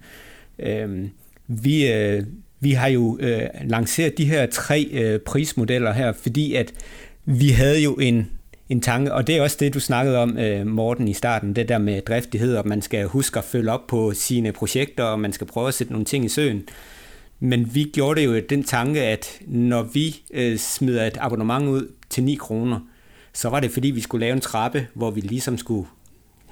[0.60, 1.06] Øh,
[1.48, 2.24] vi, øh,
[2.60, 6.74] vi har jo øh, lanceret de her tre øh, prismodeller her, fordi at
[7.26, 8.32] vi havde jo en,
[8.70, 11.70] en tanke, og det er også det, du snakkede om, øh, Morten, i starten, det
[11.70, 15.34] der med driftighed, og man skal huske at følge op på sine projekter, og man
[15.34, 16.64] skal prøve at sætte nogle ting i søen.
[17.40, 21.92] Men vi gjorde det jo den tanke, at når vi øh, smider et abonnement ud
[22.10, 22.80] til 9 kroner,
[23.34, 25.88] så var det fordi, vi skulle lave en trappe, hvor vi ligesom skulle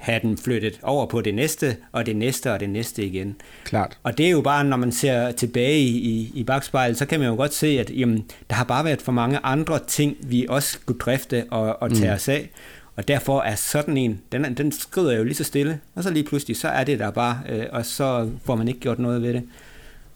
[0.04, 3.36] have den flyttet over på det næste, og det næste, og det næste igen.
[3.64, 3.98] Klart.
[4.02, 7.20] Og det er jo bare, når man ser tilbage i, i, i bagspejlet, så kan
[7.20, 10.46] man jo godt se, at jamen, der har bare været for mange andre ting, vi
[10.48, 12.14] også skulle drifte og, og tage mm.
[12.14, 12.50] os af.
[12.96, 16.24] Og derfor er sådan en, den, den skrider jo lige så stille, og så lige
[16.24, 19.34] pludselig, så er det der bare, øh, og så får man ikke gjort noget ved
[19.34, 19.42] det.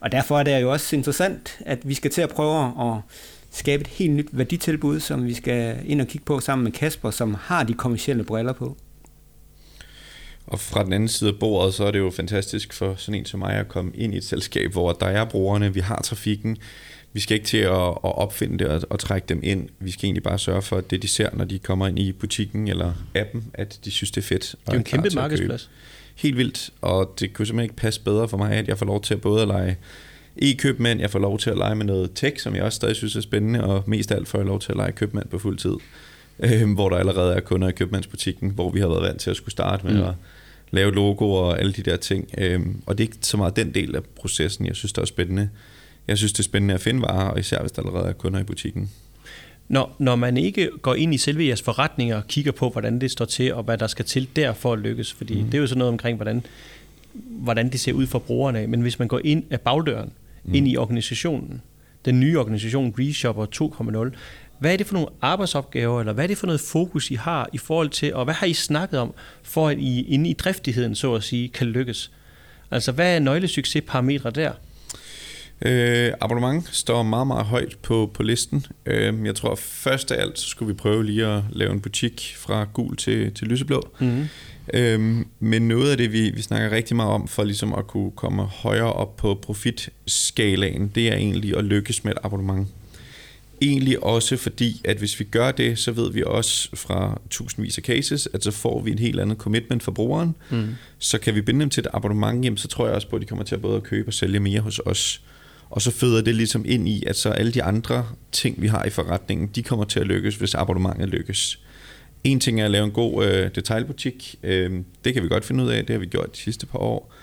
[0.01, 3.01] Og derfor er det jo også interessant, at vi skal til at prøve at
[3.51, 7.11] skabe et helt nyt værditilbud, som vi skal ind og kigge på sammen med Kasper,
[7.11, 8.77] som har de kommersielle briller på.
[10.49, 13.25] Og fra den anden side af bordet, så er det jo fantastisk for sådan en
[13.25, 16.57] som mig at komme ind i et selskab, hvor der er brugerne, vi har trafikken,
[17.13, 19.69] vi skal ikke til at, at opfinde det og, og trække dem ind.
[19.79, 22.13] Vi skal egentlig bare sørge for, at det de ser, når de kommer ind i
[22.13, 24.43] butikken eller appen, at de synes, det er fedt.
[24.43, 25.71] Det er jo en kæmpe markedsplads.
[26.15, 29.03] Helt vildt, og det kunne simpelthen ikke passe bedre for mig, at jeg får lov
[29.03, 29.77] til at både at lege
[30.37, 33.17] e-købmand, jeg får lov til at lege med noget tech, som jeg også stadig synes
[33.17, 35.59] er spændende, og mest af alt får jeg lov til at lege købmand på fuld
[35.59, 35.75] tid,
[36.41, 39.37] øh, hvor der allerede er kunder i købmandsbutikken, hvor vi har været vant til at
[39.37, 40.03] skulle starte med mm.
[40.03, 40.15] at
[40.71, 42.29] lave logo og alle de der ting.
[42.39, 45.07] Øh, og det er ikke så meget den del af processen, jeg synes, der er
[45.07, 45.49] spændende.
[46.09, 48.41] Jeg synes, det er spændende at finde varer, og især hvis der allerede er kunder
[48.41, 48.91] i butikken.
[49.69, 53.11] Når, når man ikke går ind i selve jeres forretninger og kigger på, hvordan det
[53.11, 55.45] står til, og hvad der skal til der for at lykkes, fordi mm.
[55.45, 56.43] det er jo sådan noget omkring, hvordan,
[57.13, 60.13] hvordan det ser ud for brugerne, men hvis man går ind af bagdøren,
[60.45, 60.55] mm.
[60.55, 61.63] ind i organisationen,
[62.05, 63.47] den nye organisation ReShopper
[64.11, 64.17] 2.0,
[64.59, 67.49] hvad er det for nogle arbejdsopgaver, eller hvad er det for noget fokus, I har
[67.53, 70.95] i forhold til, og hvad har I snakket om, for at I inde i driftigheden,
[70.95, 72.11] så at sige, kan lykkes?
[72.71, 74.53] Altså, hvad er nøglesuccesparametre der?
[75.63, 78.67] Øh, abonnement står meget, meget højt på, på listen.
[78.87, 82.35] Øh, jeg tror først af alt, så skulle vi prøve lige at lave en butik
[82.37, 83.89] fra gul til, til lyseblå.
[84.01, 84.29] Mm-hmm.
[84.75, 88.11] Øh, men noget af det, vi, vi snakker rigtig meget om, for ligesom at kunne
[88.11, 92.69] komme højere op på profitskalaen, det er egentlig at lykkes med et abonnement.
[93.61, 97.85] Egentlig også fordi, at hvis vi gør det, så ved vi også fra tusindvis af
[97.85, 100.35] cases, at så får vi en helt andet commitment for brugeren.
[100.51, 100.69] Mm.
[100.99, 103.23] Så kan vi binde dem til et abonnement, jamen, så tror jeg også på, at
[103.23, 105.23] de kommer til at både at købe og sælge mere hos os.
[105.71, 108.85] Og så føder det ligesom ind i, at så alle de andre ting, vi har
[108.85, 111.61] i forretningen, de kommer til at lykkes, hvis abonnementet lykkes.
[112.25, 114.35] En ting er at lave en god øh, detailbutik.
[114.43, 114.73] Øh,
[115.05, 117.15] det kan vi godt finde ud af, det har vi gjort de sidste par år.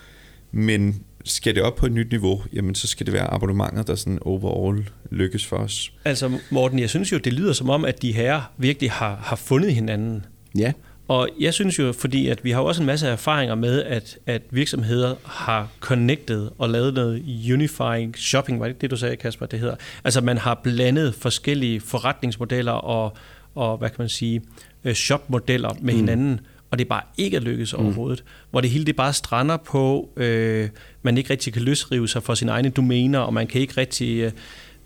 [0.52, 3.94] Men skal det op på et nyt niveau, jamen så skal det være abonnementet, der
[3.94, 5.92] sådan overall lykkes for os.
[6.04, 9.36] Altså Morten, jeg synes jo, det lyder som om, at de her virkelig har, har
[9.36, 10.24] fundet hinanden.
[10.58, 10.72] Ja.
[11.08, 14.42] Og jeg synes jo, fordi at vi har også en masse erfaringer med, at, at
[14.50, 17.22] virksomheder har connected og lavet noget
[17.52, 19.76] unifying shopping, var det ikke det, du sagde, Kasper, det hedder?
[20.04, 23.16] Altså man har blandet forskellige forretningsmodeller og,
[23.54, 24.42] og hvad kan man sige,
[24.84, 26.38] øh, shopmodeller med mm.
[26.70, 27.84] Og det bare ikke er lykkes mm.
[27.84, 28.24] overhovedet.
[28.50, 30.68] Hvor det hele det bare strander på, øh,
[31.02, 34.32] man ikke rigtig kan løsrive sig for sine egne domæner, og man kan ikke rigtig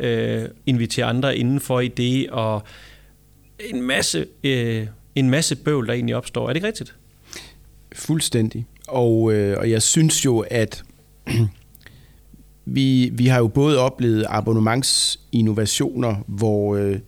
[0.00, 2.62] øh, invitere andre indenfor i det, og
[3.58, 4.26] en masse...
[4.44, 6.42] Øh, en masse bøvl, der egentlig opstår.
[6.42, 6.96] Er det ikke rigtigt?
[7.92, 8.66] Fuldstændig.
[8.88, 10.84] Og, øh, og jeg synes jo, at
[12.64, 16.98] vi, vi har jo både oplevet abonnementsinnovationer, hvor, øh,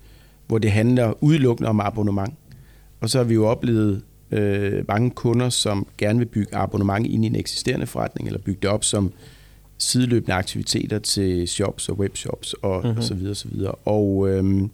[0.46, 2.34] hvor det handler udelukkende om abonnement.
[3.00, 4.02] Og så har vi jo oplevet
[4.32, 8.58] øh, mange kunder, som gerne vil bygge abonnement ind i en eksisterende forretning, eller bygge
[8.62, 9.12] det op som
[9.78, 12.98] sideløbende aktiviteter til shops og webshops og, mm-hmm.
[12.98, 13.74] og så videre, så videre.
[13.74, 14.68] Og øh,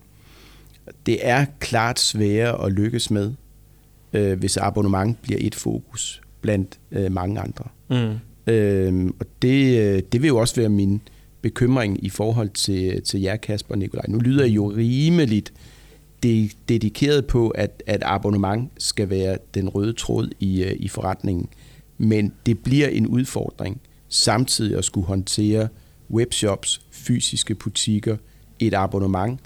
[1.06, 3.32] det er klart sværere at lykkes med,
[4.12, 7.64] øh, hvis abonnement bliver et fokus blandt øh, mange andre.
[7.90, 8.52] Mm.
[8.52, 11.00] Øh, og det, øh, det vil jo også være min
[11.42, 14.04] bekymring i forhold til, til jer, Kasper og Nikolaj.
[14.08, 15.52] Nu lyder I jo rimeligt
[16.22, 21.48] de, dedikeret på, at, at abonnement skal være den røde tråd i, øh, i forretningen.
[21.98, 25.68] Men det bliver en udfordring samtidig at skulle håndtere
[26.10, 28.16] webshops, fysiske butikker,
[28.58, 29.40] et abonnement,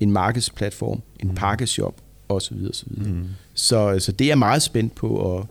[0.00, 1.34] en markedsplatform, en mm.
[1.34, 2.56] pakkeshop osv.
[2.70, 2.92] osv.
[2.92, 3.28] Mm.
[3.54, 5.46] Så, så det er meget spændt på at,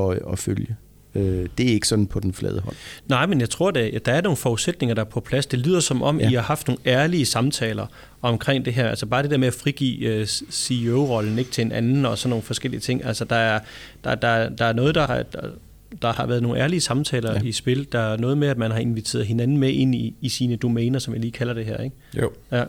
[0.00, 0.76] at, at følge.
[1.14, 2.76] Øh, det er ikke sådan på den flade hånd.
[3.06, 5.46] Nej, men jeg tror, at der er nogle forudsætninger, der er på plads.
[5.46, 6.30] Det lyder som om, ja.
[6.30, 7.86] I har haft nogle ærlige samtaler
[8.22, 8.88] omkring det her.
[8.88, 12.30] Altså bare det der med at frigive uh, CEO-rollen ikke til en anden og sådan
[12.30, 13.04] nogle forskellige ting.
[13.04, 13.60] Altså der er,
[14.04, 15.40] der, der, der er noget, der har, der,
[16.02, 17.40] der har været nogle ærlige samtaler ja.
[17.40, 17.86] i spil.
[17.92, 20.98] Der er noget med, at man har inviteret hinanden med ind i, i sine domæner,
[20.98, 21.76] som jeg lige kalder det her.
[21.76, 21.96] Ikke?
[22.16, 22.30] Jo.
[22.52, 22.64] Ja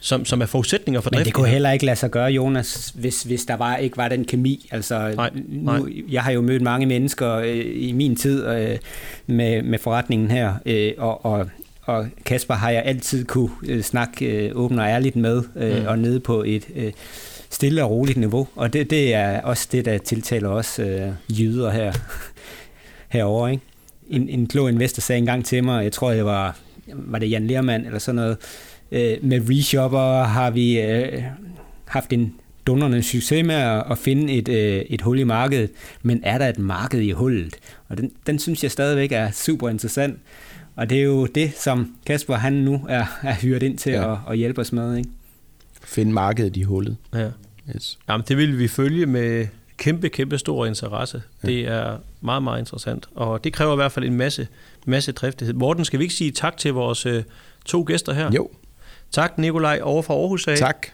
[0.00, 1.20] som, som er forudsætninger for driften.
[1.20, 4.08] Men det kunne heller ikke lade sig gøre, Jonas, hvis, hvis der var, ikke var
[4.08, 4.68] den kemi.
[4.70, 5.78] Altså, nej, nej.
[5.78, 8.78] Nu, jeg har jo mødt mange mennesker øh, i min tid øh,
[9.26, 11.48] med, med forretningen her, øh, og, og,
[11.82, 15.86] og Kasper har jeg altid kunne øh, snakke øh, åbent og ærligt med, øh, mm.
[15.86, 16.92] og nede på et øh,
[17.50, 18.48] stille og roligt niveau.
[18.56, 21.92] Og det, det er også det, der tiltaler os øh, jyder her
[23.08, 23.48] herover.
[23.48, 23.62] Ikke?
[24.10, 27.46] En, en klog investor sagde engang til mig, jeg tror det var, var det Jan
[27.46, 28.36] Lermand eller sådan noget,
[28.92, 31.22] øh, med reshopper har vi øh,
[31.84, 32.34] haft en
[32.66, 35.70] dundrende succes med at, at finde et, øh, et hul i markedet,
[36.02, 37.56] men er der et marked i hullet?
[37.88, 40.18] Og den, den synes jeg stadigvæk er super interessant,
[40.76, 44.12] og det er jo det, som Kasper han nu er, er hyret ind til ja.
[44.12, 44.96] at, at hjælpe os med.
[44.96, 45.10] Ikke?
[45.84, 46.96] Finde markedet i hullet.
[47.14, 47.30] Ja.
[47.76, 47.98] Yes.
[48.08, 51.22] Jamen, det vil vi følge med kæmpe, kæmpe stor interesse.
[51.42, 51.48] Ja.
[51.48, 54.48] Det er meget, meget interessant, og det kræver i hvert fald en masse,
[54.86, 55.54] masse driftighed.
[55.54, 57.22] Morten, skal vi ikke sige tak til vores øh,
[57.64, 58.30] to gæster her?
[58.36, 58.50] Jo.
[59.12, 60.56] Tak, Nikolaj over fra Aarhus af.
[60.56, 60.86] Tak.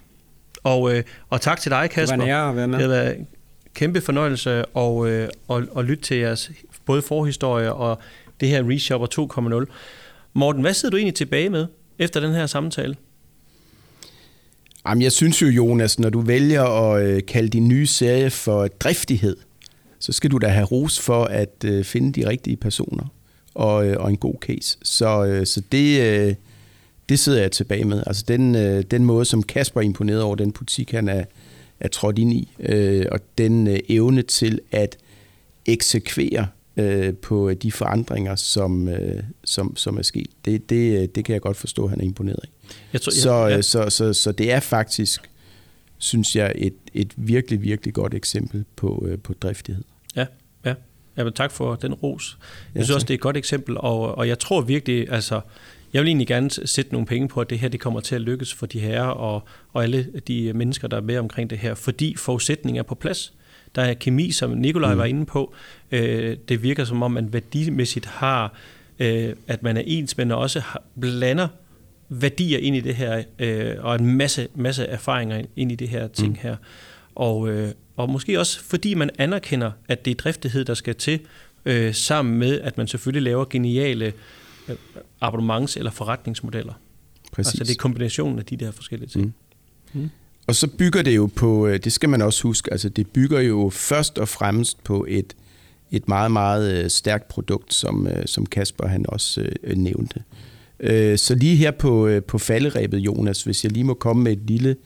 [0.64, 2.16] Og, øh, og tak til dig, Kasper.
[2.16, 2.88] Det var en være med.
[2.88, 3.26] Det en
[3.74, 6.50] kæmpe fornøjelse at, øh, at, at lytte til jeres
[6.84, 7.98] både forhistorie og
[8.40, 9.72] det her Reshopper 2.0.
[10.34, 11.66] Morten, hvad sidder du egentlig tilbage med
[11.98, 12.96] efter den her samtale?
[14.88, 18.66] Jamen, jeg synes jo, Jonas, når du vælger at øh, kalde din nye serie for
[18.66, 19.36] driftighed,
[19.98, 23.04] så skal du da have ros for at øh, finde de rigtige personer
[23.54, 24.78] og, øh, og en god case.
[24.82, 26.36] Så, så det,
[27.08, 28.02] det sidder jeg tilbage med.
[28.06, 31.24] Altså den, øh, den måde, som Kasper er imponeret over den butik, han er,
[31.80, 34.96] er trådt ind i, øh, og den øh, evne til at
[35.66, 36.46] eksekvere
[36.76, 41.40] øh, på de forandringer, som, øh, som, som er sket, det, det, det kan jeg
[41.42, 42.48] godt forstå, han er imponeret af.
[42.92, 43.62] Jeg tror, Så, ja, ja.
[43.62, 45.30] så, så, så det er faktisk,
[45.98, 49.84] synes jeg, et, et virkelig, virkelig godt eksempel på, øh, på driftighed.
[50.16, 50.26] Ja,
[50.64, 50.74] ja.
[51.16, 52.38] Jamen, tak for den ros.
[52.74, 53.08] Jeg Ja, synes også, tak.
[53.08, 55.40] det er et godt eksempel, og, og jeg tror virkelig, altså,
[55.96, 58.20] jeg vil egentlig gerne sætte nogle penge på, at det her det kommer til at
[58.20, 61.74] lykkes for de herrer og, og alle de mennesker, der er med omkring det her,
[61.74, 63.32] fordi forudsætningen er på plads.
[63.74, 64.98] Der er kemi, som Nikolaj mm.
[64.98, 65.54] var inde på.
[65.92, 68.54] Øh, det virker som om, man værdimæssigt har,
[68.98, 71.48] øh, at man er ens, men også har, blander
[72.08, 76.08] værdier ind i det her, øh, og en masse, masse erfaringer ind i det her
[76.08, 76.38] ting mm.
[76.42, 76.56] her.
[77.14, 81.20] Og, øh, og måske også fordi man anerkender, at det er driftighed, der skal til,
[81.64, 84.12] øh, sammen med, at man selvfølgelig laver geniale øh,
[85.24, 86.72] abonnements- eller forretningsmodeller.
[87.32, 87.52] Præcis.
[87.54, 89.34] Altså det er kombinationen af de der forskellige ting.
[89.92, 90.10] Mm.
[90.46, 93.40] Og så bygger det jo på, øh, det skal man også huske, altså det bygger
[93.40, 95.36] jo først og fremmest på et,
[95.90, 100.22] et meget, meget øh, stærkt produkt, som, øh, som Kasper han også øh, nævnte.
[100.80, 104.32] Øh, Så lige her på, øh, på falderæbet, Jonas, hvis jeg lige må komme med
[104.32, 104.76] et lille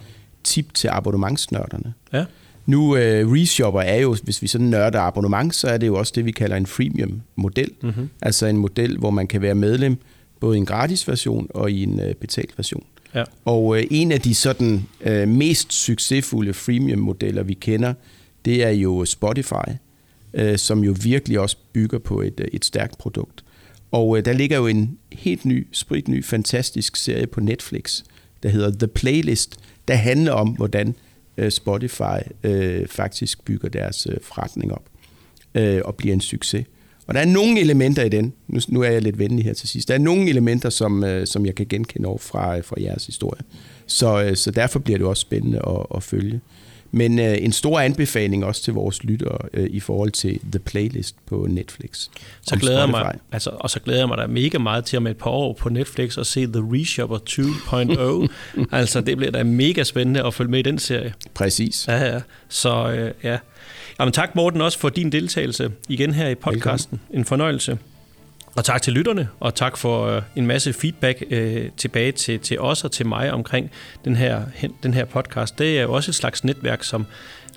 [0.44, 1.94] tip til abonnementsnørderne.
[2.12, 2.24] Ja.
[2.66, 6.12] Nu, øh, Reshopper er jo, hvis vi sådan nørder abonnement, så er det jo også
[6.16, 7.70] det, vi kalder en freemium-model.
[7.82, 8.10] Mm-hmm.
[8.22, 9.96] Altså en model, hvor man kan være medlem
[10.40, 12.84] både i en gratis version og i en øh, betalt version.
[13.14, 13.24] Ja.
[13.44, 17.94] Og øh, en af de sådan øh, mest succesfulde freemium-modeller, vi kender,
[18.44, 19.70] det er jo Spotify,
[20.34, 23.44] øh, som jo virkelig også bygger på et, øh, et stærkt produkt.
[23.90, 28.02] Og øh, der ligger jo en helt ny, spritny, fantastisk serie på Netflix,
[28.42, 29.56] der hedder The Playlist,
[29.88, 30.94] der handler om, hvordan
[31.36, 34.84] Øh, Spotify øh, faktisk bygger deres øh, forretning op
[35.54, 36.66] øh, og bliver en succes.
[37.06, 39.68] Og der er nogle elementer i den, nu, nu er jeg lidt venlig her til
[39.68, 42.76] sidst, der er nogle elementer, som, øh, som jeg kan genkende over fra, øh, fra
[42.78, 43.42] jeres historie.
[43.86, 46.40] Så, øh, så derfor bliver det også spændende at, at følge.
[46.92, 51.16] Men øh, en stor anbefaling også til vores lyttere øh, i forhold til The Playlist
[51.26, 52.08] på Netflix.
[52.42, 55.06] Så glæder jeg mig, altså, og så glæder jeg mig da mega meget til om
[55.06, 58.66] et par år på Netflix at se The Reshopper 2.0.
[58.76, 61.14] altså det bliver da mega spændende at følge med i den serie.
[61.34, 61.88] Præcis.
[61.88, 62.20] Ja, ja.
[62.48, 63.38] Så øh, ja.
[64.00, 66.98] Jamen, tak Morten også for din deltagelse igen her i podcasten.
[67.00, 67.20] Velkommen.
[67.20, 67.78] En fornøjelse.
[68.56, 72.60] Og tak til lytterne, og tak for øh, en masse feedback øh, tilbage til, til
[72.60, 73.70] os og til mig omkring
[74.04, 74.42] den her,
[74.82, 75.58] den her podcast.
[75.58, 77.06] Det er jo også et slags netværk, som,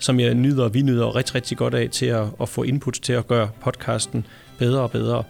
[0.00, 2.98] som jeg nyder og vi nyder rigtig, rigtig godt af til at, at få input
[3.02, 4.26] til at gøre podcasten
[4.58, 5.22] bedre og bedre.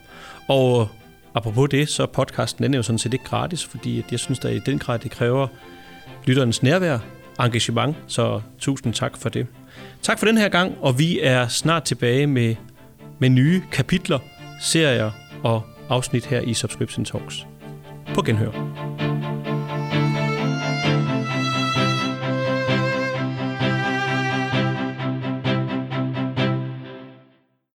[0.49, 0.87] Og øh,
[1.35, 4.49] apropos det, så podcasten den er jo sådan set ikke gratis, fordi jeg synes, da
[4.49, 5.47] i den grad det kræver
[6.27, 6.99] lytternes nærvær,
[7.41, 9.47] engagement, så tusind tak for det.
[10.03, 12.55] Tak for den her gang, og vi er snart tilbage med,
[13.19, 14.19] med nye kapitler,
[14.61, 15.11] serier
[15.45, 17.47] og afsnit her i Subscription Talks.
[18.15, 19.24] På genhør.